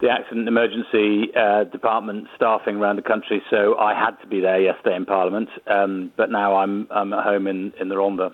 the 0.00 0.10
accident 0.10 0.40
and 0.40 0.48
emergency 0.48 1.32
uh, 1.36 1.62
department 1.62 2.26
staffing 2.34 2.78
around 2.78 2.96
the 2.96 3.02
country, 3.02 3.44
so 3.48 3.78
I 3.78 3.94
had 3.94 4.20
to 4.22 4.26
be 4.26 4.40
there 4.40 4.60
yesterday 4.60 4.96
in 4.96 5.06
Parliament. 5.06 5.50
Um, 5.68 6.10
but 6.16 6.32
now 6.32 6.56
I'm 6.56 6.88
I'm 6.90 7.12
at 7.12 7.22
home 7.22 7.46
in 7.46 7.74
in 7.78 7.88
the 7.90 7.94
Rhondda. 7.94 8.32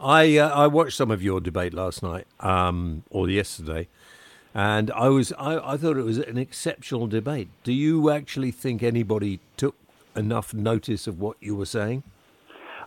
I 0.00 0.38
uh, 0.38 0.48
I 0.48 0.68
watched 0.68 0.96
some 0.96 1.10
of 1.10 1.22
your 1.22 1.38
debate 1.38 1.74
last 1.74 2.02
night, 2.02 2.26
um, 2.40 3.02
or 3.10 3.28
yesterday, 3.28 3.88
and 4.54 4.90
I 4.90 5.08
was 5.08 5.32
I, 5.38 5.72
I 5.72 5.76
thought 5.76 5.96
it 5.96 6.04
was 6.04 6.18
an 6.18 6.38
exceptional 6.38 7.06
debate. 7.06 7.48
Do 7.64 7.72
you 7.72 8.10
actually 8.10 8.50
think 8.50 8.82
anybody 8.82 9.40
took 9.56 9.74
enough 10.14 10.52
notice 10.52 11.06
of 11.06 11.20
what 11.20 11.36
you 11.40 11.56
were 11.56 11.66
saying? 11.66 12.02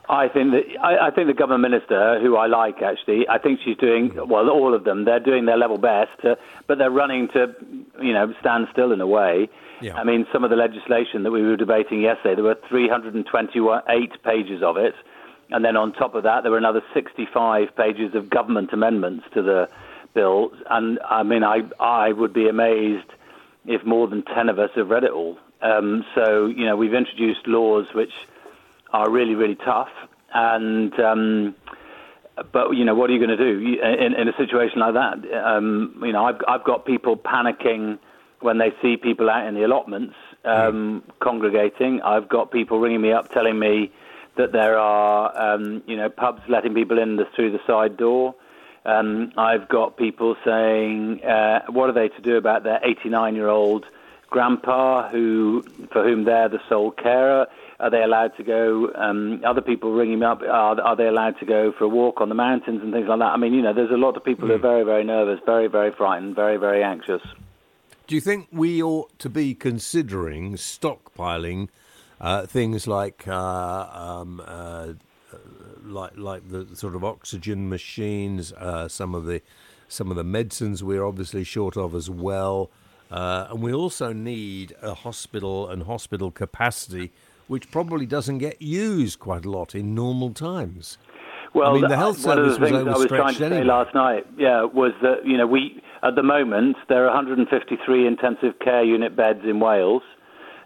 I 0.07 0.27
think 0.27 0.51
that 0.51 0.63
I, 0.81 1.07
I 1.07 1.12
think 1.12 1.27
the 1.27 1.34
government 1.34 1.62
minister, 1.62 2.19
who 2.22 2.36
I 2.36 2.48
like 2.48 2.81
actually, 2.81 3.27
I 3.27 3.39
think 3.39 3.60
she's 3.63 3.77
doing 3.77 4.12
well. 4.27 4.50
All 4.50 4.74
of 4.74 4.84
them, 4.84 5.05
they're 5.05 5.19
doing 5.19 5.45
their 5.45 5.57
level 5.57 5.77
best, 5.77 6.24
uh, 6.24 6.36
but 6.67 6.77
they're 6.77 6.91
running 6.91 7.27
to, 7.29 7.55
you 8.01 8.13
know, 8.13 8.34
stand 8.39 8.67
still 8.72 8.91
in 8.91 9.01
a 9.01 9.07
way. 9.07 9.50
Yeah. 9.81 9.95
I 9.95 10.03
mean, 10.03 10.25
some 10.31 10.43
of 10.43 10.51
the 10.51 10.55
legislation 10.55 11.24
that 11.24 11.31
we 11.31 11.41
were 11.41 11.57
debating 11.57 12.01
yesterday, 12.01 12.36
there 12.36 12.43
were 12.43 12.57
328 12.69 14.24
pages 14.24 14.62
of 14.63 14.77
it, 14.77 14.93
and 15.50 15.65
then 15.65 15.75
on 15.75 15.91
top 15.93 16.15
of 16.15 16.24
that, 16.24 16.43
there 16.43 16.51
were 16.51 16.57
another 16.57 16.84
65 16.93 17.75
pages 17.75 18.13
of 18.13 18.29
government 18.29 18.72
amendments 18.74 19.25
to 19.34 19.41
the 19.41 19.69
bill. 20.15 20.51
And 20.69 21.00
I 21.07 21.22
mean, 21.22 21.43
I 21.43 21.62
I 21.79 22.12
would 22.12 22.34
be 22.34 22.48
amazed 22.48 23.10
if 23.65 23.86
more 23.86 24.07
than 24.07 24.24
10 24.24 24.50
of 24.50 24.60
us 24.60 24.69
have 24.75 24.89
read 24.89 25.03
it 25.03 25.12
all. 25.12 25.38
Um, 25.62 26.05
so 26.15 26.48
you 26.48 26.65
know, 26.65 26.75
we've 26.75 26.93
introduced 26.93 27.45
laws 27.45 27.88
which 27.93 28.13
are 28.91 29.10
really, 29.10 29.36
really 29.36 29.55
tough. 29.55 29.91
And 30.34 30.98
um, 31.00 31.55
but 32.51 32.72
you 32.72 32.86
know, 32.86 32.95
what 32.95 33.10
are 33.10 33.13
you 33.13 33.25
going 33.25 33.38
to 33.38 33.43
do 33.43 33.79
in, 33.81 34.13
in 34.13 34.27
a 34.27 34.36
situation 34.38 34.79
like 34.79 34.93
that? 34.95 35.45
Um, 35.45 36.01
you 36.03 36.12
know, 36.12 36.25
I've, 36.25 36.41
I've 36.48 36.63
got 36.63 36.86
people 36.86 37.15
panicking 37.15 38.00
when 38.41 38.57
they 38.57 38.72
see 38.81 38.98
people 38.98 39.29
out 39.29 39.48
in 39.48 39.55
the 39.55 39.63
allotments 39.63 40.15
um, 40.43 41.03
congregating. 41.19 42.01
I've 42.01 42.29
got 42.29 42.51
people 42.51 42.79
ringing 42.79 43.01
me 43.01 43.12
up 43.12 43.31
telling 43.31 43.57
me 43.57 43.91
that 44.38 44.51
there 44.51 44.77
are, 44.77 45.55
um, 45.55 45.81
you 45.88 45.95
know, 45.95 46.10
pubs 46.10 46.41
letting 46.50 46.74
people 46.74 47.00
in 47.00 47.15
the, 47.15 47.25
through 47.36 47.51
the 47.51 47.60
side 47.65 47.98
door. 47.98 48.36
Um, 48.85 49.31
I've 49.35 49.67
got 49.67 49.97
people 49.97 50.35
saying, 50.45 51.23
uh, 51.23 51.61
what 51.69 51.89
are 51.89 51.93
they 51.93 52.09
to 52.09 52.21
do 52.21 52.37
about 52.37 52.63
their 52.63 52.79
89-year-old 52.79 53.85
grandpa 54.29 55.09
who, 55.09 55.63
for 55.91 56.03
whom 56.03 56.25
they're 56.25 56.49
the 56.49 56.59
sole 56.69 56.91
carer? 56.91 57.47
Are 57.79 57.89
they 57.89 58.03
allowed 58.03 58.37
to 58.37 58.43
go? 58.43 58.91
Um, 58.93 59.41
other 59.45 59.61
people 59.61 59.91
ringing 59.91 60.19
me 60.19 60.25
up. 60.25 60.41
Are, 60.41 60.79
are 60.79 60.95
they 60.95 61.07
allowed 61.07 61.39
to 61.39 61.45
go 61.45 61.73
for 61.77 61.85
a 61.85 61.89
walk 61.89 62.21
on 62.21 62.29
the 62.29 62.35
mountains 62.35 62.81
and 62.81 62.93
things 62.93 63.07
like 63.07 63.19
that? 63.19 63.31
I 63.31 63.37
mean, 63.37 63.53
you 63.53 63.61
know, 63.61 63.73
there's 63.73 63.91
a 63.91 63.97
lot 63.97 64.15
of 64.15 64.23
people 64.23 64.47
who 64.47 64.53
are 64.53 64.59
very, 64.59 64.83
very 64.83 65.03
nervous, 65.03 65.39
very, 65.45 65.67
very 65.67 65.91
frightened, 65.91 66.35
very, 66.35 66.57
very 66.57 66.83
anxious. 66.83 67.21
Do 68.07 68.13
you 68.13 68.21
think 68.21 68.47
we 68.51 68.83
ought 68.83 69.17
to 69.19 69.29
be 69.29 69.55
considering 69.55 70.55
stockpiling 70.55 71.69
uh, 72.21 72.45
things 72.45 72.87
like 72.87 73.27
uh, 73.27 73.87
um, 73.91 74.41
uh, 74.45 74.93
like 75.85 76.17
like 76.17 76.49
the 76.49 76.75
sort 76.75 76.95
of 76.95 77.03
oxygen 77.03 77.69
machines, 77.69 78.53
uh, 78.53 78.87
some 78.87 79.15
of 79.15 79.25
the 79.25 79.41
some 79.87 80.09
of 80.09 80.15
the 80.15 80.23
medicines 80.23 80.83
we're 80.83 81.05
obviously 81.05 81.43
short 81.43 81.77
of 81.77 81.93
as 81.95 82.09
well, 82.09 82.69
uh, 83.11 83.47
and 83.49 83.61
we 83.61 83.73
also 83.73 84.11
need 84.13 84.75
a 84.81 84.93
hospital 84.93 85.69
and 85.69 85.83
hospital 85.83 86.31
capacity, 86.31 87.11
which 87.47 87.69
probably 87.71 88.05
doesn't 88.05 88.39
get 88.39 88.61
used 88.61 89.19
quite 89.19 89.45
a 89.45 89.51
lot 89.51 89.75
in 89.75 89.93
normal 89.93 90.31
times. 90.31 90.97
Well, 91.53 91.69
I 91.69 91.73
mean, 91.73 91.81
the 91.83 91.87
th- 91.87 91.97
health 91.97 92.25
one 92.25 92.37
of 92.37 92.45
the 92.45 92.55
service 92.55 92.59
was 92.59 92.69
things 92.69 92.87
I 92.87 92.97
was 92.97 93.07
trying 93.07 93.33
to 93.35 93.49
say 93.49 93.63
last 93.63 93.95
night, 93.95 94.25
yeah, 94.37 94.63
was 94.63 94.91
that 95.01 95.25
you 95.25 95.37
know 95.37 95.47
we 95.47 95.81
at 96.03 96.15
the 96.15 96.23
moment 96.23 96.75
there 96.89 97.03
are 97.03 97.15
153 97.15 98.07
intensive 98.07 98.59
care 98.59 98.83
unit 98.83 99.15
beds 99.15 99.39
in 99.43 99.59
Wales, 99.59 100.03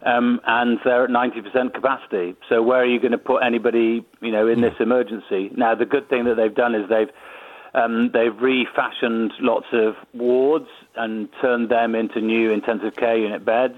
um, 0.06 0.40
and 0.46 0.80
they're 0.84 1.04
at 1.04 1.10
90% 1.10 1.74
capacity. 1.74 2.36
So 2.48 2.62
where 2.62 2.82
are 2.82 2.86
you 2.86 3.00
going 3.00 3.12
to 3.12 3.18
put 3.18 3.44
anybody, 3.44 4.06
you 4.22 4.32
know, 4.32 4.46
Hmm. 4.46 4.52
in 4.54 4.62
this 4.62 4.76
emergency? 4.80 5.52
Now 5.56 5.76
the 5.76 5.86
good 5.86 6.10
thing 6.10 6.26
that 6.26 6.36
they've 6.36 6.54
done 6.54 6.76
is 6.76 6.88
they've 6.90 7.10
um, 7.76 8.10
they've 8.14 8.36
refashioned 8.42 9.32
lots 9.40 9.68
of 9.74 9.96
wards 10.16 10.70
and 10.96 11.30
turned 11.40 11.70
them 11.70 11.94
into 11.94 12.20
new 12.20 12.50
intensive 12.52 12.96
care 12.96 13.16
unit 13.16 13.46
beds. 13.46 13.78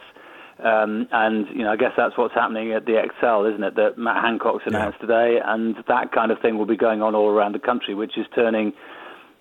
Um, 0.64 1.08
and 1.12 1.48
you 1.50 1.64
know, 1.64 1.72
I 1.72 1.76
guess 1.76 1.92
that's 1.98 2.18
what's 2.18 2.34
happening 2.36 2.72
at 2.72 2.86
the 2.86 2.98
Excel, 3.04 3.46
isn't 3.46 3.64
it? 3.64 3.76
That 3.76 3.98
Matt 3.98 4.24
Hancock's 4.24 4.64
announced 4.66 5.02
today, 5.02 5.42
and 5.44 5.76
that 5.88 6.12
kind 6.14 6.32
of 6.32 6.40
thing 6.40 6.58
will 6.58 6.68
be 6.68 6.78
going 6.78 7.02
on 7.02 7.16
all 7.16 7.28
around 7.30 7.54
the 7.54 7.60
country, 7.60 7.94
which 7.96 8.18
is 8.18 8.28
turning, 8.34 8.72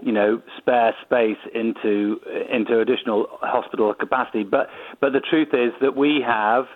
you 0.02 0.12
know, 0.12 0.40
spare 0.58 0.94
space 1.02 1.38
into 1.54 2.20
into 2.52 2.80
additional 2.80 3.26
hospital 3.42 3.92
capacity. 3.94 4.42
But 4.44 4.68
but 5.00 5.12
the 5.12 5.20
truth 5.20 5.48
is 5.52 5.72
that 5.80 5.96
we 5.96 6.20
have 6.26 6.66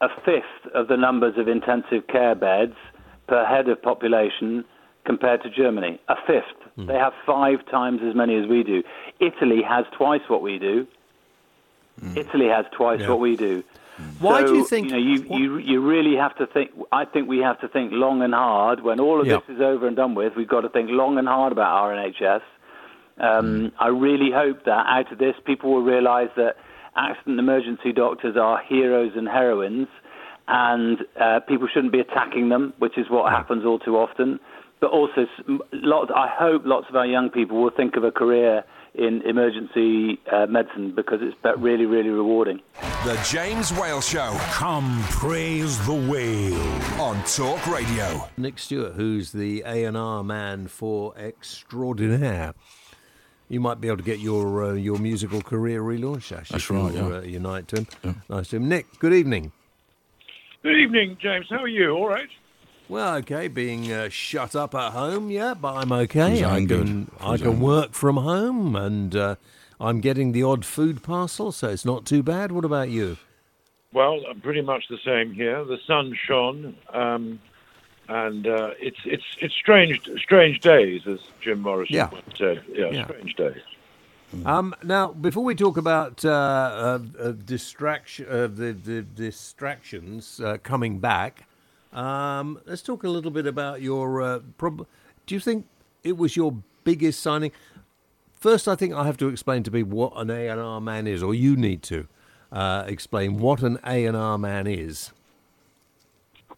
a 0.00 0.08
fifth 0.24 0.72
of 0.74 0.88
the 0.88 0.96
numbers 0.96 1.34
of 1.38 1.48
intensive 1.48 2.06
care 2.08 2.34
beds 2.34 2.74
per 3.28 3.44
head 3.44 3.68
of 3.68 3.80
population 3.82 4.64
compared 5.04 5.42
to 5.42 5.50
Germany. 5.50 6.00
A 6.08 6.16
fifth. 6.26 6.44
Hmm. 6.76 6.86
They 6.86 6.94
have 6.94 7.12
five 7.26 7.58
times 7.70 8.00
as 8.08 8.14
many 8.14 8.36
as 8.36 8.46
we 8.48 8.62
do. 8.62 8.82
Italy 9.20 9.60
has 9.62 9.84
twice 9.96 10.22
what 10.28 10.42
we 10.42 10.58
do. 10.58 10.86
Hmm. 12.00 12.16
Italy 12.16 12.48
has 12.48 12.64
twice 12.72 13.00
Yeah. 13.00 13.10
what 13.10 13.20
we 13.20 13.36
do. 13.36 13.62
Hmm. 13.96 14.02
Why 14.24 14.40
So, 14.40 14.46
do 14.48 14.54
you 14.56 14.64
think- 14.64 14.86
You, 14.86 14.92
know, 14.92 14.98
you, 14.98 15.36
you 15.38 15.58
you 15.58 15.80
really 15.80 16.16
have 16.16 16.34
to 16.36 16.46
think. 16.46 16.70
I 16.90 17.04
think 17.04 17.28
we 17.28 17.38
have 17.38 17.60
to 17.60 17.68
think 17.68 17.92
long 17.92 18.22
and 18.22 18.32
hard. 18.34 18.82
When 18.82 18.98
all 19.00 19.20
of 19.20 19.26
Yeah. 19.26 19.38
this 19.46 19.56
is 19.56 19.60
over 19.60 19.86
and 19.86 19.94
done 19.96 20.14
with, 20.14 20.34
we've 20.34 20.48
got 20.48 20.62
to 20.62 20.68
think 20.70 20.88
long 20.90 21.18
and 21.18 21.28
hard 21.28 21.52
about 21.52 21.70
our 21.80 21.92
NHS. 21.92 22.42
Um, 23.18 23.72
I 23.78 23.88
really 23.88 24.30
hope 24.34 24.64
that 24.64 24.86
out 24.86 25.12
of 25.12 25.18
this, 25.18 25.34
people 25.44 25.72
will 25.72 25.82
realise 25.82 26.30
that 26.36 26.56
accident 26.96 27.38
and 27.38 27.40
emergency 27.40 27.92
doctors 27.92 28.36
are 28.36 28.60
heroes 28.68 29.12
and 29.14 29.28
heroines, 29.28 29.88
and 30.48 30.98
uh, 31.20 31.40
people 31.40 31.68
shouldn't 31.72 31.92
be 31.92 32.00
attacking 32.00 32.48
them, 32.48 32.72
which 32.78 32.98
is 32.98 33.06
what 33.08 33.30
happens 33.32 33.64
all 33.64 33.78
too 33.78 33.96
often. 33.96 34.40
But 34.80 34.90
also, 34.90 35.26
lots. 35.72 36.10
I 36.14 36.28
hope 36.28 36.62
lots 36.64 36.86
of 36.88 36.96
our 36.96 37.06
young 37.06 37.30
people 37.30 37.62
will 37.62 37.70
think 37.70 37.96
of 37.96 38.02
a 38.02 38.10
career 38.10 38.64
in 38.94 39.22
emergency 39.22 40.20
uh, 40.30 40.46
medicine 40.46 40.92
because 40.94 41.20
it's 41.22 41.36
really, 41.58 41.86
really 41.86 42.10
rewarding. 42.10 42.60
The 43.04 43.18
James 43.30 43.72
Whale 43.72 44.00
Show 44.00 44.36
Come 44.50 45.02
praise 45.04 45.84
the 45.86 45.94
whale. 45.94 47.00
on 47.00 47.22
Talk 47.24 47.66
Radio. 47.66 48.28
Nick 48.36 48.58
Stewart, 48.58 48.94
who's 48.94 49.32
the 49.32 49.62
A 49.64 49.84
and 49.84 49.96
R 49.96 50.22
man 50.22 50.66
for 50.66 51.16
extraordinaire. 51.16 52.54
You 53.52 53.60
might 53.60 53.82
be 53.82 53.88
able 53.88 53.98
to 53.98 54.02
get 54.02 54.18
your 54.18 54.64
uh, 54.64 54.72
your 54.72 54.96
musical 54.96 55.42
career 55.42 55.82
relaunched, 55.82 56.32
Ash. 56.32 56.48
That's 56.48 56.70
right, 56.70 56.94
yeah. 56.94 57.16
Uh, 57.16 57.20
unite 57.20 57.68
to 57.68 57.86
him. 58.02 58.22
Nice 58.30 58.48
to 58.48 58.56
him. 58.56 58.66
Nick, 58.66 58.86
good 58.98 59.12
evening. 59.12 59.52
Good 60.62 60.76
evening, 60.76 61.18
James. 61.20 61.44
How 61.50 61.58
are 61.58 61.68
you? 61.68 61.90
All 61.90 62.08
right? 62.08 62.30
Well, 62.88 63.16
okay, 63.16 63.48
being 63.48 63.92
uh, 63.92 64.08
shut 64.08 64.56
up 64.56 64.74
at 64.74 64.92
home, 64.92 65.30
yeah, 65.30 65.52
but 65.52 65.74
I'm 65.76 65.92
okay. 65.92 66.30
His 66.30 66.42
I 66.42 66.56
own 66.56 66.66
good. 66.66 66.86
can 66.86 67.10
I 67.20 67.36
can 67.36 67.48
own 67.48 67.60
work 67.60 67.92
from 67.92 68.16
home, 68.16 68.74
and 68.74 69.14
uh, 69.14 69.34
I'm 69.78 70.00
getting 70.00 70.32
the 70.32 70.42
odd 70.44 70.64
food 70.64 71.02
parcel, 71.02 71.52
so 71.52 71.68
it's 71.68 71.84
not 71.84 72.06
too 72.06 72.22
bad. 72.22 72.52
What 72.52 72.64
about 72.64 72.88
you? 72.88 73.18
Well, 73.92 74.20
uh, 74.30 74.32
pretty 74.42 74.62
much 74.62 74.84
the 74.88 74.96
same 75.04 75.30
here. 75.30 75.62
The 75.62 75.76
sun 75.86 76.16
shone, 76.26 76.74
um, 76.94 77.38
and 78.08 78.46
uh, 78.46 78.70
it's 78.80 78.98
it's 79.04 79.24
it's 79.40 79.54
strange 79.54 80.08
strange 80.22 80.60
days, 80.60 81.06
as 81.06 81.20
Jim 81.40 81.60
Morrison 81.60 81.94
Yeah. 81.96 82.10
once 82.10 82.24
said. 82.38 82.62
Yeah, 82.72 82.90
Yeah. 82.90 83.04
strange 83.04 83.34
days. 83.36 83.62
Um, 84.46 84.74
now, 84.82 85.08
before 85.12 85.44
we 85.44 85.54
talk 85.54 85.76
about 85.76 86.24
uh, 86.24 86.30
uh, 86.30 86.98
uh, 87.20 87.32
distraction, 87.32 88.26
uh, 88.30 88.46
the, 88.46 88.72
the 88.72 89.02
distractions 89.02 90.40
uh, 90.40 90.56
coming 90.62 90.98
back, 91.00 91.46
um, 91.92 92.58
let's 92.64 92.80
talk 92.80 93.04
a 93.04 93.08
little 93.10 93.30
bit 93.30 93.46
about 93.46 93.82
your. 93.82 94.22
Uh, 94.22 94.38
prob- 94.56 94.86
Do 95.26 95.34
you 95.34 95.40
think 95.40 95.66
it 96.02 96.16
was 96.16 96.34
your 96.34 96.56
biggest 96.84 97.20
signing? 97.20 97.52
First, 98.40 98.66
I 98.68 98.74
think 98.74 98.94
I 98.94 99.04
have 99.04 99.18
to 99.18 99.28
explain 99.28 99.62
to 99.64 99.70
people 99.70 99.96
what 99.98 100.12
an 100.16 100.30
A 100.30 100.48
and 100.48 100.58
R 100.60 100.80
man 100.80 101.06
is, 101.06 101.22
or 101.22 101.34
you 101.34 101.54
need 101.54 101.82
to 101.84 102.08
uh, 102.50 102.84
explain 102.86 103.38
what 103.38 103.62
an 103.62 103.78
A 103.86 104.06
and 104.06 104.16
R 104.16 104.38
man 104.38 104.66
is. 104.66 105.12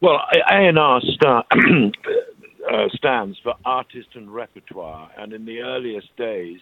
Well, 0.05 0.21
A&R 0.51 1.01
uh, 1.27 2.89
stands 2.93 3.39
for 3.43 3.55
artist 3.65 4.09
and 4.13 4.35
repertoire, 4.35 5.11
and 5.17 5.33
in 5.33 5.47
the 5.47 5.61
earliest 5.61 6.15
days 6.19 6.61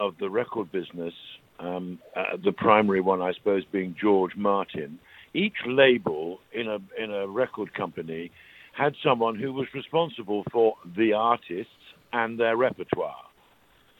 of 0.00 0.14
the 0.18 0.28
record 0.28 0.72
business, 0.72 1.14
um, 1.60 2.00
uh, 2.16 2.36
the 2.44 2.50
primary 2.50 3.00
one, 3.02 3.22
I 3.22 3.34
suppose, 3.34 3.62
being 3.70 3.94
George 4.00 4.34
Martin, 4.34 4.98
each 5.32 5.58
label 5.64 6.40
in 6.52 6.66
a 6.66 6.78
in 7.00 7.12
a 7.12 7.28
record 7.28 7.72
company 7.72 8.32
had 8.72 8.94
someone 9.00 9.36
who 9.36 9.52
was 9.52 9.68
responsible 9.72 10.42
for 10.50 10.74
the 10.96 11.12
artists 11.12 11.70
and 12.12 12.40
their 12.40 12.56
repertoire. 12.56 13.26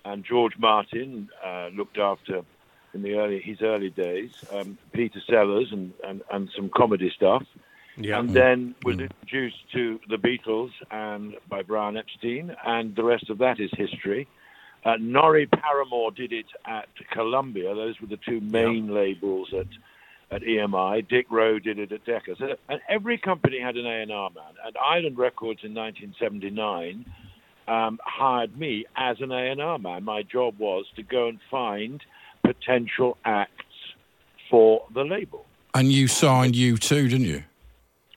And 0.05 0.25
George 0.25 0.59
Martin 0.59 1.29
uh, 1.47 1.69
looked 1.69 1.99
after 1.99 2.43
in 2.95 3.03
the 3.03 3.15
early 3.15 3.41
his 3.41 3.63
early 3.63 3.91
days 3.91 4.31
um, 4.53 4.77
Peter 4.93 5.21
Sellers 5.31 5.69
and, 5.71 5.93
and, 6.03 6.23
and 6.33 6.51
some 6.57 6.69
comedy 6.75 7.13
stuff 7.15 7.45
and 8.05 8.31
then 8.31 8.75
was 8.85 8.99
introduced 8.99 9.71
to 9.73 10.01
the 10.09 10.17
Beatles 10.17 10.71
and 10.91 11.35
by 11.49 11.63
Brian 11.63 11.97
Epstein, 11.97 12.55
and 12.65 12.95
the 12.97 13.05
rest 13.05 13.31
of 13.31 13.39
that 13.39 13.61
is 13.61 13.71
history. 13.77 14.29
Uh, 14.85 14.97
Norrie 14.99 15.47
Paramor 15.47 16.15
did 16.15 16.33
it 16.33 16.47
at 16.65 16.89
Columbia; 17.13 17.75
those 17.75 18.01
were 18.01 18.07
the 18.07 18.17
two 18.17 18.41
main 18.41 18.93
labels 18.95 19.53
at 19.53 19.67
at 20.31 20.43
EMI. 20.43 21.07
Dick 21.09 21.27
Rowe 21.31 21.59
did 21.59 21.79
it 21.79 21.93
at 21.93 22.05
Decca. 22.05 22.37
So, 22.39 22.57
and 22.69 22.81
every 22.89 23.19
company 23.19 23.61
had 23.61 23.77
an 23.77 23.87
A&R 23.87 24.31
man. 24.31 24.55
And 24.65 24.77
Island 24.77 25.19
Records 25.19 25.61
in 25.65 25.75
1979 25.75 27.05
um, 27.67 27.99
hired 28.05 28.57
me 28.57 28.87
as 28.97 29.21
an 29.21 29.33
A&R 29.33 29.79
man. 29.79 30.05
My 30.05 30.23
job 30.23 30.59
was 30.59 30.87
to 30.97 31.03
go 31.03 31.29
and 31.29 31.41
find 31.51 32.01
potential 32.45 33.17
acts 33.25 33.65
for 34.49 34.85
the 34.95 35.03
label. 35.03 35.47
And 35.75 35.93
you 35.93 36.09
signed 36.09 36.55
U2, 36.55 37.11
didn't 37.11 37.27
you? 37.27 37.45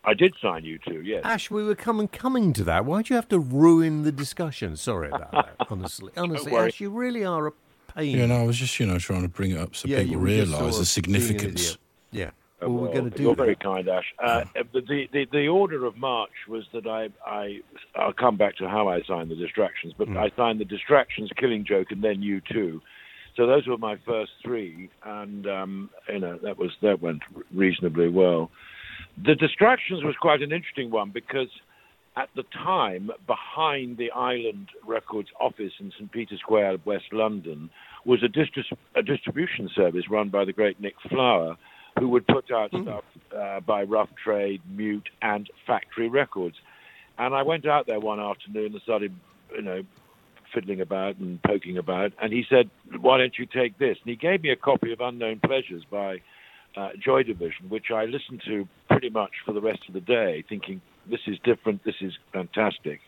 I 0.05 0.13
did 0.13 0.33
sign 0.41 0.63
U2, 0.63 1.05
yes. 1.05 1.21
Ash, 1.23 1.49
we 1.49 1.63
were 1.63 1.75
coming 1.75 2.07
coming 2.07 2.51
to 2.53 2.63
that. 2.65 2.85
Why'd 2.85 3.09
you 3.09 3.15
have 3.15 3.29
to 3.29 3.39
ruin 3.39 4.03
the 4.03 4.11
discussion? 4.11 4.75
Sorry 4.75 5.07
about 5.09 5.31
that. 5.31 5.55
Honestly, 5.69 6.11
honestly, 6.17 6.51
worry. 6.51 6.67
Ash, 6.67 6.79
you 6.81 6.89
really 6.89 7.23
are 7.23 7.47
a 7.47 7.51
pain. 7.95 8.17
Yeah, 8.17 8.25
no, 8.25 8.41
I 8.41 8.43
was 8.43 8.57
just, 8.57 8.79
you 8.79 8.85
know, 8.85 8.97
trying 8.99 9.21
to 9.21 9.29
bring 9.29 9.51
it 9.51 9.57
up 9.57 9.75
so 9.75 9.87
Yeah, 9.87 9.99
people 9.99 10.11
you 10.13 10.19
were 10.19 10.27
just 10.27 10.51
realise 10.51 10.51
sort 10.51 10.61
the 10.61 10.67
of 11.01 11.07
being 11.07 11.21
significance. 11.21 11.77
Yeah. 12.11 12.25
Uh, 12.61 12.69
Well, 12.69 12.69
we're 12.83 12.93
going 12.93 13.09
to 13.11 13.17
do 13.17 13.23
You're 13.23 13.35
that. 13.35 13.43
very 13.43 13.55
kind, 13.55 13.87
Ash. 13.87 14.13
Uh, 14.21 14.43
the, 14.73 14.81
the, 14.81 15.09
the, 15.13 15.25
the 15.31 15.47
order 15.47 15.85
of 15.85 15.97
march 15.97 16.31
was 16.49 16.65
that 16.73 16.85
I, 16.85 17.09
I, 17.25 17.61
I'll 17.95 18.13
come 18.13 18.35
back 18.35 18.57
to 18.57 18.67
how 18.67 18.89
I 18.89 19.01
signed 19.03 19.31
the 19.31 19.35
distractions, 19.35 19.93
but 19.97 20.09
I 20.09 20.31
signed 20.35 20.59
the 20.59 20.65
distractions, 20.65 21.29
Killing 21.37 21.65
Joke, 21.65 21.91
and 21.91 22.03
then 22.03 22.21
U2. 22.21 22.81
So 23.35 23.47
those 23.47 23.65
were 23.67 23.77
my 23.79 23.97
first 24.05 24.31
three, 24.43 24.89
and 25.03 25.47
um, 25.47 25.89
you 26.07 26.19
know 26.19 26.37
that 26.43 26.59
was 26.59 26.69
that 26.83 27.01
went 27.01 27.23
reasonably 27.51 28.07
well. 28.07 28.51
The 29.21 29.35
distractions 29.35 30.03
was 30.03 30.15
quite 30.19 30.41
an 30.41 30.51
interesting 30.51 30.89
one 30.89 31.11
because 31.11 31.49
at 32.15 32.29
the 32.35 32.43
time, 32.53 33.09
behind 33.25 33.97
the 33.97 34.11
Island 34.11 34.69
Records 34.85 35.29
office 35.39 35.73
in 35.79 35.91
St. 35.91 36.11
Peter's 36.11 36.39
Square, 36.39 36.77
West 36.85 37.05
London, 37.11 37.69
was 38.05 38.21
a, 38.23 38.27
distri- 38.27 38.77
a 38.95 39.01
distribution 39.01 39.69
service 39.75 40.05
run 40.09 40.29
by 40.29 40.45
the 40.45 40.53
great 40.53 40.79
Nick 40.79 40.95
Flower, 41.09 41.57
who 41.99 42.09
would 42.09 42.27
put 42.27 42.51
out 42.51 42.69
stuff 42.69 43.03
uh, 43.35 43.59
by 43.61 43.83
Rough 43.83 44.09
Trade, 44.23 44.61
Mute, 44.69 45.09
and 45.21 45.49
Factory 45.65 46.09
Records. 46.09 46.55
And 47.17 47.33
I 47.33 47.43
went 47.43 47.67
out 47.67 47.87
there 47.87 47.99
one 47.99 48.19
afternoon 48.19 48.73
and 48.73 48.81
started, 48.81 49.15
you 49.55 49.61
know, 49.61 49.83
fiddling 50.53 50.81
about 50.81 51.17
and 51.17 51.41
poking 51.43 51.77
about. 51.77 52.11
And 52.21 52.33
he 52.33 52.43
said, 52.49 52.69
"Why 52.99 53.17
don't 53.17 53.37
you 53.37 53.45
take 53.45 53.77
this?" 53.77 53.97
And 54.03 54.09
he 54.09 54.15
gave 54.15 54.41
me 54.43 54.49
a 54.49 54.55
copy 54.55 54.91
of 54.91 54.99
Unknown 54.99 55.39
Pleasures 55.39 55.83
by 55.89 56.21
uh, 56.75 56.89
Joy 57.03 57.23
Division, 57.23 57.69
which 57.69 57.91
I 57.93 58.05
listened 58.05 58.41
to 58.45 58.67
pretty 59.03 59.13
much 59.13 59.31
for 59.45 59.51
the 59.51 59.59
rest 59.59 59.81
of 59.89 59.93
the 59.93 59.99
day, 59.99 60.45
thinking 60.47 60.79
this 61.09 61.19
is 61.27 61.37
different, 61.43 61.83
this 61.83 61.95
is 61.99 62.13
fantastic, 62.31 63.01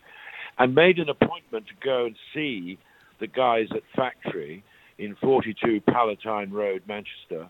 and 0.58 0.74
made 0.74 0.98
an 0.98 1.08
appointment 1.08 1.66
to 1.68 1.72
go 1.82 2.04
and 2.04 2.14
see 2.34 2.76
the 3.18 3.26
guys 3.26 3.68
at 3.74 3.82
Factory 3.94 4.62
in 4.98 5.14
42 5.16 5.80
Palatine 5.80 6.50
Road, 6.50 6.82
Manchester. 6.86 7.48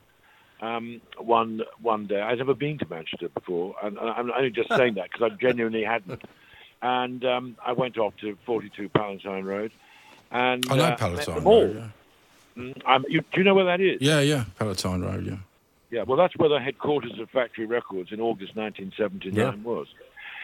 Um, 0.62 1.00
one 1.18 1.62
one 1.82 2.06
day, 2.06 2.20
I'd 2.20 2.38
never 2.38 2.54
been 2.54 2.78
to 2.78 2.86
Manchester 2.88 3.28
before, 3.30 3.74
and 3.82 3.98
I'm 3.98 4.30
only 4.30 4.50
just 4.50 4.68
saying 4.76 4.94
that 4.94 5.10
because 5.10 5.32
I 5.32 5.36
genuinely 5.40 5.82
hadn't. 5.82 6.22
And 6.82 7.24
um, 7.24 7.56
I 7.66 7.72
went 7.72 7.98
off 7.98 8.14
to 8.20 8.38
42 8.46 8.90
Palatine 8.90 9.44
Road, 9.44 9.72
and 10.30 10.64
I 10.70 10.76
know 10.76 10.84
uh, 10.84 10.96
Palatine. 10.96 11.42
Road, 11.42 11.90
Mm, 12.56 12.74
um, 12.86 13.04
you, 13.06 13.20
do 13.20 13.26
you 13.40 13.44
know 13.44 13.54
where 13.54 13.66
that 13.66 13.82
is? 13.82 14.00
Yeah, 14.00 14.20
yeah, 14.20 14.44
Palatine 14.58 15.02
Road, 15.02 15.26
yeah. 15.26 15.36
Yeah, 15.90 16.02
well, 16.02 16.16
that's 16.16 16.36
where 16.36 16.48
the 16.48 16.58
headquarters 16.60 17.18
of 17.20 17.30
Factory 17.30 17.66
Records 17.66 18.10
in 18.12 18.20
August 18.20 18.56
1979 18.56 19.34
Yeah. 19.34 19.62
was. 19.62 19.86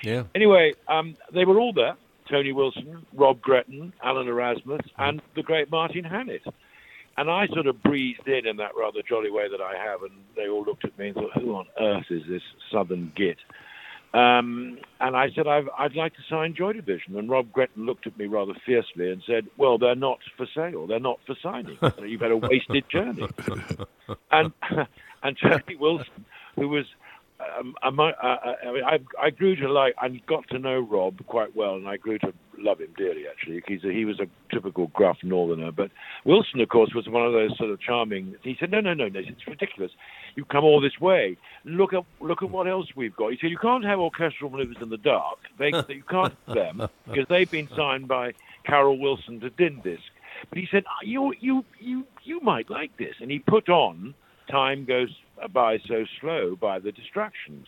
Yeah. 0.02 0.22
Anyway, 0.34 0.74
um, 0.88 1.16
they 1.32 1.44
were 1.44 1.58
all 1.58 1.72
there. 1.72 1.96
Tony 2.28 2.52
Wilson, 2.52 3.04
Rob 3.14 3.40
Gretton, 3.42 3.92
Alan 4.02 4.28
Erasmus, 4.28 4.80
and 4.98 5.20
the 5.34 5.42
great 5.42 5.70
Martin 5.70 6.04
Hannett. 6.04 6.42
And 7.16 7.28
I 7.30 7.46
sort 7.48 7.66
of 7.66 7.82
breezed 7.82 8.26
in 8.26 8.46
in 8.46 8.56
that 8.56 8.70
rather 8.78 9.02
jolly 9.06 9.30
way 9.30 9.48
that 9.50 9.60
I 9.60 9.76
have, 9.76 10.02
and 10.02 10.12
they 10.36 10.48
all 10.48 10.64
looked 10.64 10.84
at 10.84 10.96
me 10.98 11.08
and 11.08 11.16
thought, 11.16 11.32
who 11.34 11.54
on 11.54 11.66
earth 11.78 12.06
is 12.10 12.22
this 12.28 12.42
southern 12.70 13.12
git? 13.14 13.38
Um, 14.14 14.78
and 15.00 15.16
I 15.16 15.30
said, 15.34 15.46
I've, 15.46 15.68
I'd 15.78 15.94
like 15.94 16.14
to 16.14 16.22
sign 16.28 16.54
Joy 16.54 16.74
Division. 16.74 17.16
And 17.18 17.30
Rob 17.30 17.50
Gretton 17.52 17.86
looked 17.86 18.06
at 18.06 18.16
me 18.18 18.26
rather 18.26 18.52
fiercely 18.64 19.10
and 19.10 19.22
said, 19.26 19.46
well, 19.56 19.78
they're 19.78 19.94
not 19.94 20.18
for 20.36 20.46
sale. 20.54 20.86
They're 20.86 21.00
not 21.00 21.18
for 21.26 21.34
signing. 21.42 21.78
You've 22.02 22.20
had 22.20 22.30
a 22.30 22.36
wasted 22.36 22.84
journey. 22.90 23.26
and, 24.30 24.52
and 25.22 25.36
Tony 25.38 25.76
Wilson, 25.78 26.24
who 26.56 26.68
was 26.68 26.86
um, 27.58 27.74
I, 27.82 27.90
might- 27.90 28.14
uh, 28.22 28.36
I, 28.64 28.94
I, 28.94 28.98
I 29.20 29.30
grew 29.30 29.56
to 29.56 29.68
like, 29.68 29.94
I 29.98 30.08
got 30.26 30.48
to 30.50 30.58
know 30.60 30.78
Rob 30.78 31.26
quite 31.26 31.56
well, 31.56 31.74
and 31.74 31.88
I 31.88 31.96
grew 31.96 32.16
to 32.20 32.32
love 32.58 32.80
him 32.80 32.90
dearly. 32.96 33.24
Actually, 33.28 33.62
he's 33.66 33.82
a, 33.82 33.90
he 33.92 34.04
was 34.04 34.20
a 34.20 34.28
typical 34.54 34.86
gruff 34.88 35.18
northerner. 35.24 35.72
But 35.72 35.90
Wilson, 36.24 36.60
of 36.60 36.68
course, 36.68 36.94
was 36.94 37.08
one 37.08 37.26
of 37.26 37.32
those 37.32 37.56
sort 37.58 37.70
of 37.70 37.80
charming. 37.80 38.36
He 38.42 38.56
said, 38.60 38.70
"No, 38.70 38.80
no, 38.80 38.94
no, 38.94 39.08
no, 39.08 39.18
it's 39.20 39.46
ridiculous. 39.48 39.90
You've 40.36 40.48
come 40.48 40.62
all 40.62 40.80
this 40.80 41.00
way. 41.00 41.36
Look 41.64 41.92
at 41.92 42.04
look 42.20 42.42
at 42.44 42.50
what 42.50 42.68
else 42.68 42.86
we've 42.94 43.16
got." 43.16 43.32
He 43.32 43.38
said, 43.40 43.50
"You 43.50 43.58
can't 43.58 43.84
have 43.84 43.98
orchestral 43.98 44.48
maneuvers 44.50 44.76
in 44.80 44.90
the 44.90 44.96
dark. 44.98 45.38
They, 45.58 45.72
you 45.88 46.04
can't 46.08 46.34
have 46.46 46.54
them 46.54 46.88
because 47.08 47.26
they've 47.28 47.50
been 47.50 47.68
signed 47.74 48.06
by 48.06 48.34
Carol 48.64 48.98
Wilson 49.00 49.40
to 49.40 49.50
DinDisc." 49.50 49.98
But 50.48 50.58
he 50.58 50.68
said, 50.70 50.84
"You, 51.02 51.34
you, 51.40 51.64
you, 51.80 52.06
you 52.22 52.40
might 52.40 52.70
like 52.70 52.96
this," 52.98 53.16
and 53.20 53.32
he 53.32 53.40
put 53.40 53.68
on 53.68 54.14
"Time 54.48 54.84
Goes 54.84 55.14
By 55.52 55.78
So 55.86 56.04
Slow" 56.20 56.56
by 56.56 56.78
the 56.78 56.92
Distractions 56.92 57.66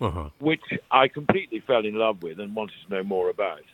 Uh-huh. 0.00 0.30
which 0.38 0.62
I 0.90 1.08
completely 1.08 1.60
fell 1.60 1.84
in 1.84 1.94
love 1.94 2.22
with 2.22 2.40
and 2.40 2.54
wanted 2.54 2.76
to 2.86 2.94
know 2.94 3.02
more 3.02 3.28
about. 3.28 3.64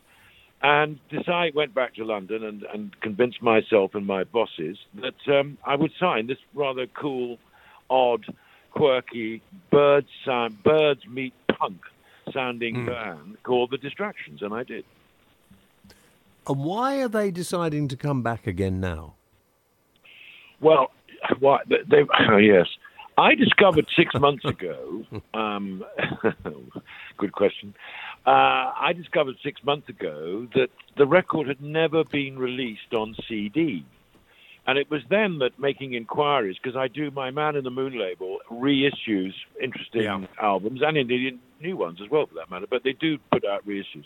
And 0.62 0.98
decide 1.10 1.54
went 1.54 1.74
back 1.74 1.94
to 1.96 2.04
London 2.04 2.42
and, 2.42 2.62
and 2.72 3.00
convinced 3.00 3.42
myself 3.42 3.94
and 3.94 4.06
my 4.06 4.24
bosses 4.24 4.78
that 4.94 5.14
um, 5.28 5.58
I 5.64 5.76
would 5.76 5.92
sign 6.00 6.26
this 6.26 6.38
rather 6.54 6.86
cool, 6.88 7.38
odd, 7.90 8.24
quirky 8.72 9.42
bird 9.70 10.06
sound, 10.24 10.62
birds 10.64 11.06
meet 11.06 11.34
punk 11.58 11.80
sounding 12.32 12.86
band 12.86 13.36
called 13.44 13.70
the 13.70 13.78
Distractions, 13.78 14.42
and 14.42 14.52
I 14.52 14.64
did. 14.64 14.84
And 16.48 16.64
why 16.64 17.00
are 17.02 17.08
they 17.08 17.30
deciding 17.30 17.86
to 17.88 17.96
come 17.96 18.22
back 18.22 18.46
again 18.46 18.80
now? 18.80 19.14
Well, 20.60 20.90
why 21.38 21.60
they, 21.68 22.04
oh, 22.30 22.36
yes. 22.36 22.66
I 23.18 23.34
discovered 23.34 23.86
six 23.96 24.12
months 24.20 24.44
ago. 24.44 25.04
Um, 25.34 25.84
good 27.16 27.32
question. 27.32 27.74
Uh, 28.26 28.72
I 28.76 28.92
discovered 28.94 29.36
six 29.42 29.62
months 29.64 29.88
ago 29.88 30.46
that 30.54 30.68
the 30.96 31.06
record 31.06 31.48
had 31.48 31.60
never 31.60 32.04
been 32.04 32.38
released 32.38 32.92
on 32.92 33.14
CD. 33.28 33.84
And 34.66 34.78
it 34.78 34.90
was 34.90 35.02
then 35.08 35.38
that 35.38 35.58
making 35.60 35.94
inquiries, 35.94 36.56
because 36.60 36.76
I 36.76 36.88
do 36.88 37.12
my 37.12 37.30
Man 37.30 37.54
in 37.54 37.62
the 37.62 37.70
Moon 37.70 37.96
label 37.98 38.38
reissues 38.50 39.32
interesting 39.62 40.26
albums 40.42 40.80
and 40.84 40.96
indeed 40.96 41.38
new 41.60 41.76
ones 41.76 42.00
as 42.02 42.10
well 42.10 42.26
for 42.26 42.34
that 42.34 42.50
matter, 42.50 42.66
but 42.68 42.82
they 42.82 42.92
do 42.92 43.18
put 43.30 43.44
out 43.44 43.66
reissues. 43.66 44.04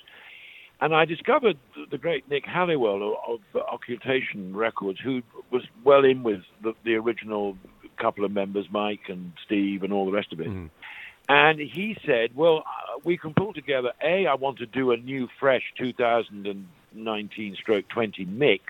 And 0.81 0.95
I 0.95 1.05
discovered 1.05 1.59
the 1.91 1.99
great 1.99 2.29
Nick 2.31 2.47
Halliwell 2.47 3.17
of, 3.29 3.41
of 3.55 3.63
Occultation 3.73 4.57
Records, 4.57 4.99
who 4.99 5.23
was 5.51 5.63
well 5.85 6.05
in 6.05 6.23
with 6.23 6.41
the, 6.63 6.75
the 6.85 6.95
original 6.95 7.57
couple 7.99 8.25
of 8.25 8.33
members, 8.33 8.67
Mike 8.71 9.09
and 9.09 9.33
Steve, 9.45 9.83
and 9.83 9.93
all 9.93 10.07
the 10.07 10.13
rest 10.13 10.33
of 10.33 10.41
it. 10.41 10.49
And 11.29 11.61
he 11.61 11.97
said, 12.07 12.35
"Well, 12.35 12.65
uh, 12.67 12.99
we 13.05 13.19
can 13.19 13.35
pull 13.35 13.53
together. 13.53 13.93
A, 14.03 14.27
I 14.27 14.35
want 14.35 14.59
to 14.59 14.67
do 14.67 14.91
a 14.91 14.97
new, 14.97 15.29
fresh 15.39 15.63
2019 15.79 17.57
stroke 17.57 17.89
20 17.89 18.25
mix." 18.25 18.65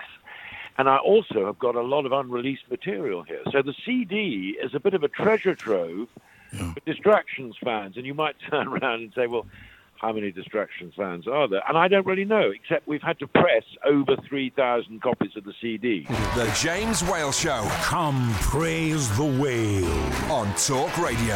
And 0.77 0.89
I 0.89 0.97
also 0.97 1.45
have 1.45 1.59
got 1.59 1.75
a 1.75 1.81
lot 1.81 2.05
of 2.05 2.11
unreleased 2.11 2.69
material 2.69 3.23
here. 3.23 3.41
So 3.51 3.61
the 3.61 3.73
CD 3.85 4.57
is 4.61 4.73
a 4.73 4.79
bit 4.79 4.93
of 4.93 5.03
a 5.03 5.07
treasure 5.07 5.55
trove 5.55 6.07
for 6.51 6.79
Distractions 6.85 7.55
fans. 7.63 7.97
And 7.97 8.05
you 8.05 8.13
might 8.13 8.35
turn 8.49 8.67
around 8.67 9.01
and 9.01 9.13
say, 9.13 9.27
well, 9.27 9.45
how 10.01 10.11
many 10.11 10.31
Distractions 10.31 10.93
fans 10.97 11.27
are 11.27 11.47
there? 11.47 11.61
And 11.67 11.77
I 11.77 11.87
don't 11.87 12.05
really 12.07 12.25
know, 12.25 12.49
except 12.51 12.87
we've 12.87 13.01
had 13.03 13.19
to 13.19 13.27
press 13.27 13.63
over 13.85 14.15
3,000 14.27 15.01
copies 15.01 15.31
of 15.37 15.43
the 15.43 15.53
CD. 15.61 16.07
The 16.35 16.51
James 16.59 17.03
Whale 17.03 17.31
Show 17.31 17.67
Come 17.83 18.33
praise 18.39 19.15
the 19.17 19.25
whale. 19.25 20.31
on 20.31 20.53
Talk 20.55 20.97
Radio. 20.97 21.35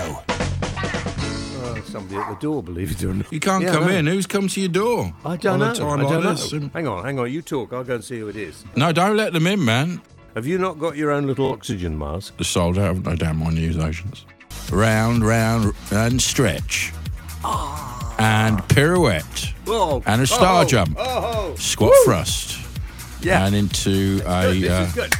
Uh, 0.68 1.82
somebody 1.84 2.16
at 2.18 2.30
the 2.30 2.38
door, 2.40 2.64
believe 2.64 2.92
it 2.92 3.04
or 3.04 3.14
not. 3.14 3.32
You 3.32 3.40
can't 3.40 3.64
Yeah, 3.64 3.74
come 3.74 3.84
I 3.86 3.94
in. 3.96 4.08
Who's 4.08 4.26
come 4.26 4.48
to 4.48 4.60
your 4.60 4.70
door? 4.70 5.14
I 5.26 5.36
don't 5.38 5.62
on 5.62 5.78
know. 5.78 5.90
I 5.90 5.98
don't 6.02 6.24
know. 6.24 6.32
this? 6.34 6.52
And- 6.54 6.72
Hang 6.74 6.88
on, 6.88 7.04
hang 7.04 7.20
on. 7.20 7.32
You 7.32 7.42
talk. 7.42 7.72
I'll 7.74 7.84
go 7.84 7.96
and 7.96 8.04
see 8.04 8.20
who 8.20 8.28
it 8.30 8.36
is. 8.36 8.64
No, 8.76 8.92
don't 8.92 9.16
let 9.18 9.34
them 9.34 9.46
in, 9.48 9.64
man. 9.64 10.02
Have 10.36 10.46
you 10.48 10.58
not 10.58 10.80
got 10.80 10.96
your 10.98 11.12
own 11.12 11.28
little 11.28 11.52
oxygen 11.52 11.98
mask? 11.98 12.36
They're 12.38 12.44
sold 12.46 12.78
out, 12.78 12.96
haven't 12.96 13.04
they, 13.04 13.16
down 13.16 13.38
my 13.38 13.50
news 13.52 13.78
agents? 13.78 14.26
Round, 14.72 15.24
round, 15.26 15.74
and 15.92 16.22
stretch. 16.22 16.92
And 18.18 18.60
pirouette. 18.70 19.54
Oh, 19.68 20.02
And 20.06 20.22
a 20.22 20.28
star 20.28 20.64
oh, 20.64 20.68
jump. 20.68 20.96
Oh, 21.00 21.56
Squat 21.58 21.92
thrust. 22.06 22.60
Yeah. 23.22 23.46
And 23.46 23.56
into 23.56 24.20
Good, 24.20 24.28
a. 24.28 24.60
this 24.60 24.70
uh, 24.72 24.84
is 24.88 24.94
good. 24.94 25.14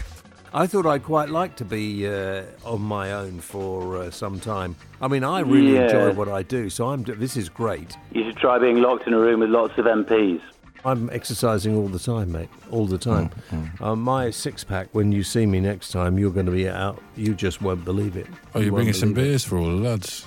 I 0.54 0.68
thought 0.68 0.86
I'd 0.86 1.04
quite 1.04 1.30
like 1.30 1.58
to 1.58 1.66
be 1.66 2.08
uh, 2.08 2.44
on 2.64 2.82
my 2.82 3.12
own 3.12 3.42
for 3.42 3.98
uh, 3.98 4.12
some 4.12 4.40
time. 4.40 4.76
I 5.02 5.10
mean, 5.10 5.24
I 5.26 5.42
really 5.42 5.74
Yeah. 5.74 5.84
enjoy 5.86 6.14
what 6.14 6.30
I 6.30 6.44
do, 6.44 6.70
so 6.70 6.88
I'm. 6.90 7.04
This 7.04 7.36
is 7.36 7.50
great. 7.50 7.98
You 8.14 8.24
should 8.24 8.38
try 8.38 8.58
being 8.60 8.82
locked 8.82 9.06
in 9.08 9.14
a 9.14 9.20
room 9.20 9.42
with 9.42 9.50
lots 9.50 9.78
of 9.78 9.86
MPs. 9.86 10.40
I'm 10.86 11.10
exercising 11.12 11.76
all 11.76 11.88
the 11.90 12.00
time, 12.00 12.32
mate. 12.32 12.48
All 12.72 12.86
the 12.86 13.00
time. 13.00 13.32
Mm, 13.52 13.82
Um, 13.82 14.02
my 14.02 14.30
six 14.30 14.64
pack. 14.64 14.88
When 14.94 15.12
you 15.12 15.24
see 15.24 15.46
me 15.46 15.60
next 15.60 15.92
time, 15.92 16.18
you're 16.20 16.32
going 16.32 16.46
to 16.46 16.52
be 16.52 16.70
out. 16.70 17.02
You 17.18 17.34
just 17.34 17.62
won't 17.62 17.84
believe 17.84 18.16
it. 18.16 18.28
oh, 18.54 18.60
you're 18.60 18.66
You 18.68 18.72
bringing 18.72 18.94
some 18.94 19.12
believe 19.14 19.26
it. 19.26 19.30
beers 19.32 19.44
for 19.44 19.58
all 19.58 19.66
the 19.66 19.72
lads. 19.90 20.26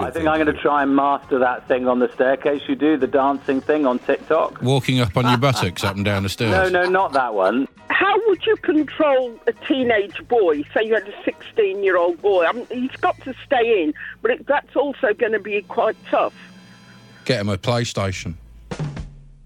I 0.00 0.10
think 0.10 0.28
I'm 0.28 0.36
going 0.42 0.54
to 0.54 0.60
try 0.60 0.84
and 0.84 0.94
master 0.94 1.38
that 1.40 1.66
thing 1.66 1.88
on 1.88 1.98
the 1.98 2.12
staircase. 2.12 2.62
You 2.68 2.76
do 2.76 2.96
the 2.96 3.08
dancing 3.08 3.60
thing 3.60 3.84
on 3.84 3.98
TikTok. 3.98 4.62
Walking 4.62 5.00
up 5.00 5.16
on 5.16 5.26
your 5.28 5.38
buttocks 5.38 5.82
up 5.82 5.96
and 5.96 6.04
down 6.04 6.22
the 6.22 6.28
stairs. 6.28 6.72
No, 6.72 6.82
no, 6.82 6.88
not 6.88 7.12
that 7.14 7.34
one. 7.34 7.66
How 7.90 8.14
would 8.28 8.46
you 8.46 8.56
control 8.56 9.38
a 9.48 9.52
teenage 9.52 10.26
boy? 10.28 10.62
Say 10.72 10.84
you 10.84 10.94
had 10.94 11.08
a 11.08 11.24
16 11.24 11.82
year 11.82 11.96
old 11.96 12.22
boy. 12.22 12.44
I 12.46 12.52
mean, 12.52 12.66
he's 12.70 12.96
got 13.00 13.20
to 13.22 13.34
stay 13.44 13.82
in, 13.82 13.92
but 14.22 14.30
it, 14.30 14.46
that's 14.46 14.76
also 14.76 15.12
going 15.14 15.32
to 15.32 15.40
be 15.40 15.62
quite 15.62 15.96
tough. 16.08 16.34
Get 17.24 17.40
him 17.40 17.48
a 17.48 17.58
PlayStation. 17.58 18.34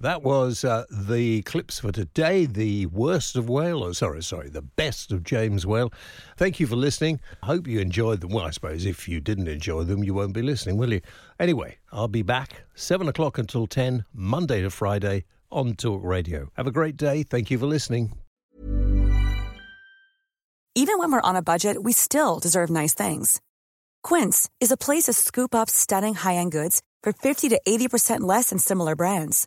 That 0.02 0.24
was 0.24 0.64
uh, 0.64 0.84
the 0.90 1.42
clips 1.42 1.78
for 1.78 1.92
today. 1.92 2.44
The 2.44 2.86
worst 2.86 3.36
of 3.36 3.48
Whale, 3.48 3.84
or 3.84 3.94
sorry, 3.94 4.20
sorry, 4.24 4.48
the 4.48 4.60
best 4.60 5.12
of 5.12 5.22
James 5.22 5.64
Whale. 5.64 5.92
Thank 6.36 6.58
you 6.58 6.66
for 6.66 6.74
listening. 6.74 7.20
I 7.40 7.46
hope 7.46 7.68
you 7.68 7.78
enjoyed 7.78 8.20
them. 8.20 8.30
Well, 8.30 8.44
I 8.44 8.50
suppose 8.50 8.84
if 8.84 9.08
you 9.08 9.20
didn't 9.20 9.46
enjoy 9.46 9.84
them, 9.84 10.02
you 10.02 10.12
won't 10.12 10.32
be 10.32 10.42
listening, 10.42 10.76
will 10.76 10.92
you? 10.92 11.02
Anyway, 11.38 11.78
I'll 11.92 12.08
be 12.08 12.22
back 12.22 12.64
seven 12.74 13.06
o'clock 13.06 13.38
until 13.38 13.68
ten, 13.68 14.04
Monday 14.12 14.60
to 14.62 14.70
Friday 14.70 15.22
on 15.52 15.76
Talk 15.76 16.00
Radio. 16.02 16.50
Have 16.56 16.66
a 16.66 16.72
great 16.72 16.96
day. 16.96 17.22
Thank 17.22 17.52
you 17.52 17.58
for 17.58 17.66
listening. 17.66 18.12
Even 20.74 20.98
when 20.98 21.12
we're 21.12 21.20
on 21.20 21.36
a 21.36 21.42
budget, 21.42 21.80
we 21.80 21.92
still 21.92 22.40
deserve 22.40 22.70
nice 22.70 22.92
things. 22.92 23.40
Quince 24.02 24.50
is 24.60 24.72
a 24.72 24.76
place 24.76 25.04
to 25.04 25.12
scoop 25.12 25.54
up 25.54 25.70
stunning 25.70 26.14
high-end 26.14 26.50
goods 26.50 26.82
for 27.04 27.12
50 27.12 27.50
to 27.50 27.60
80% 27.64 28.22
less 28.22 28.50
than 28.50 28.58
similar 28.58 28.96
brands. 28.96 29.46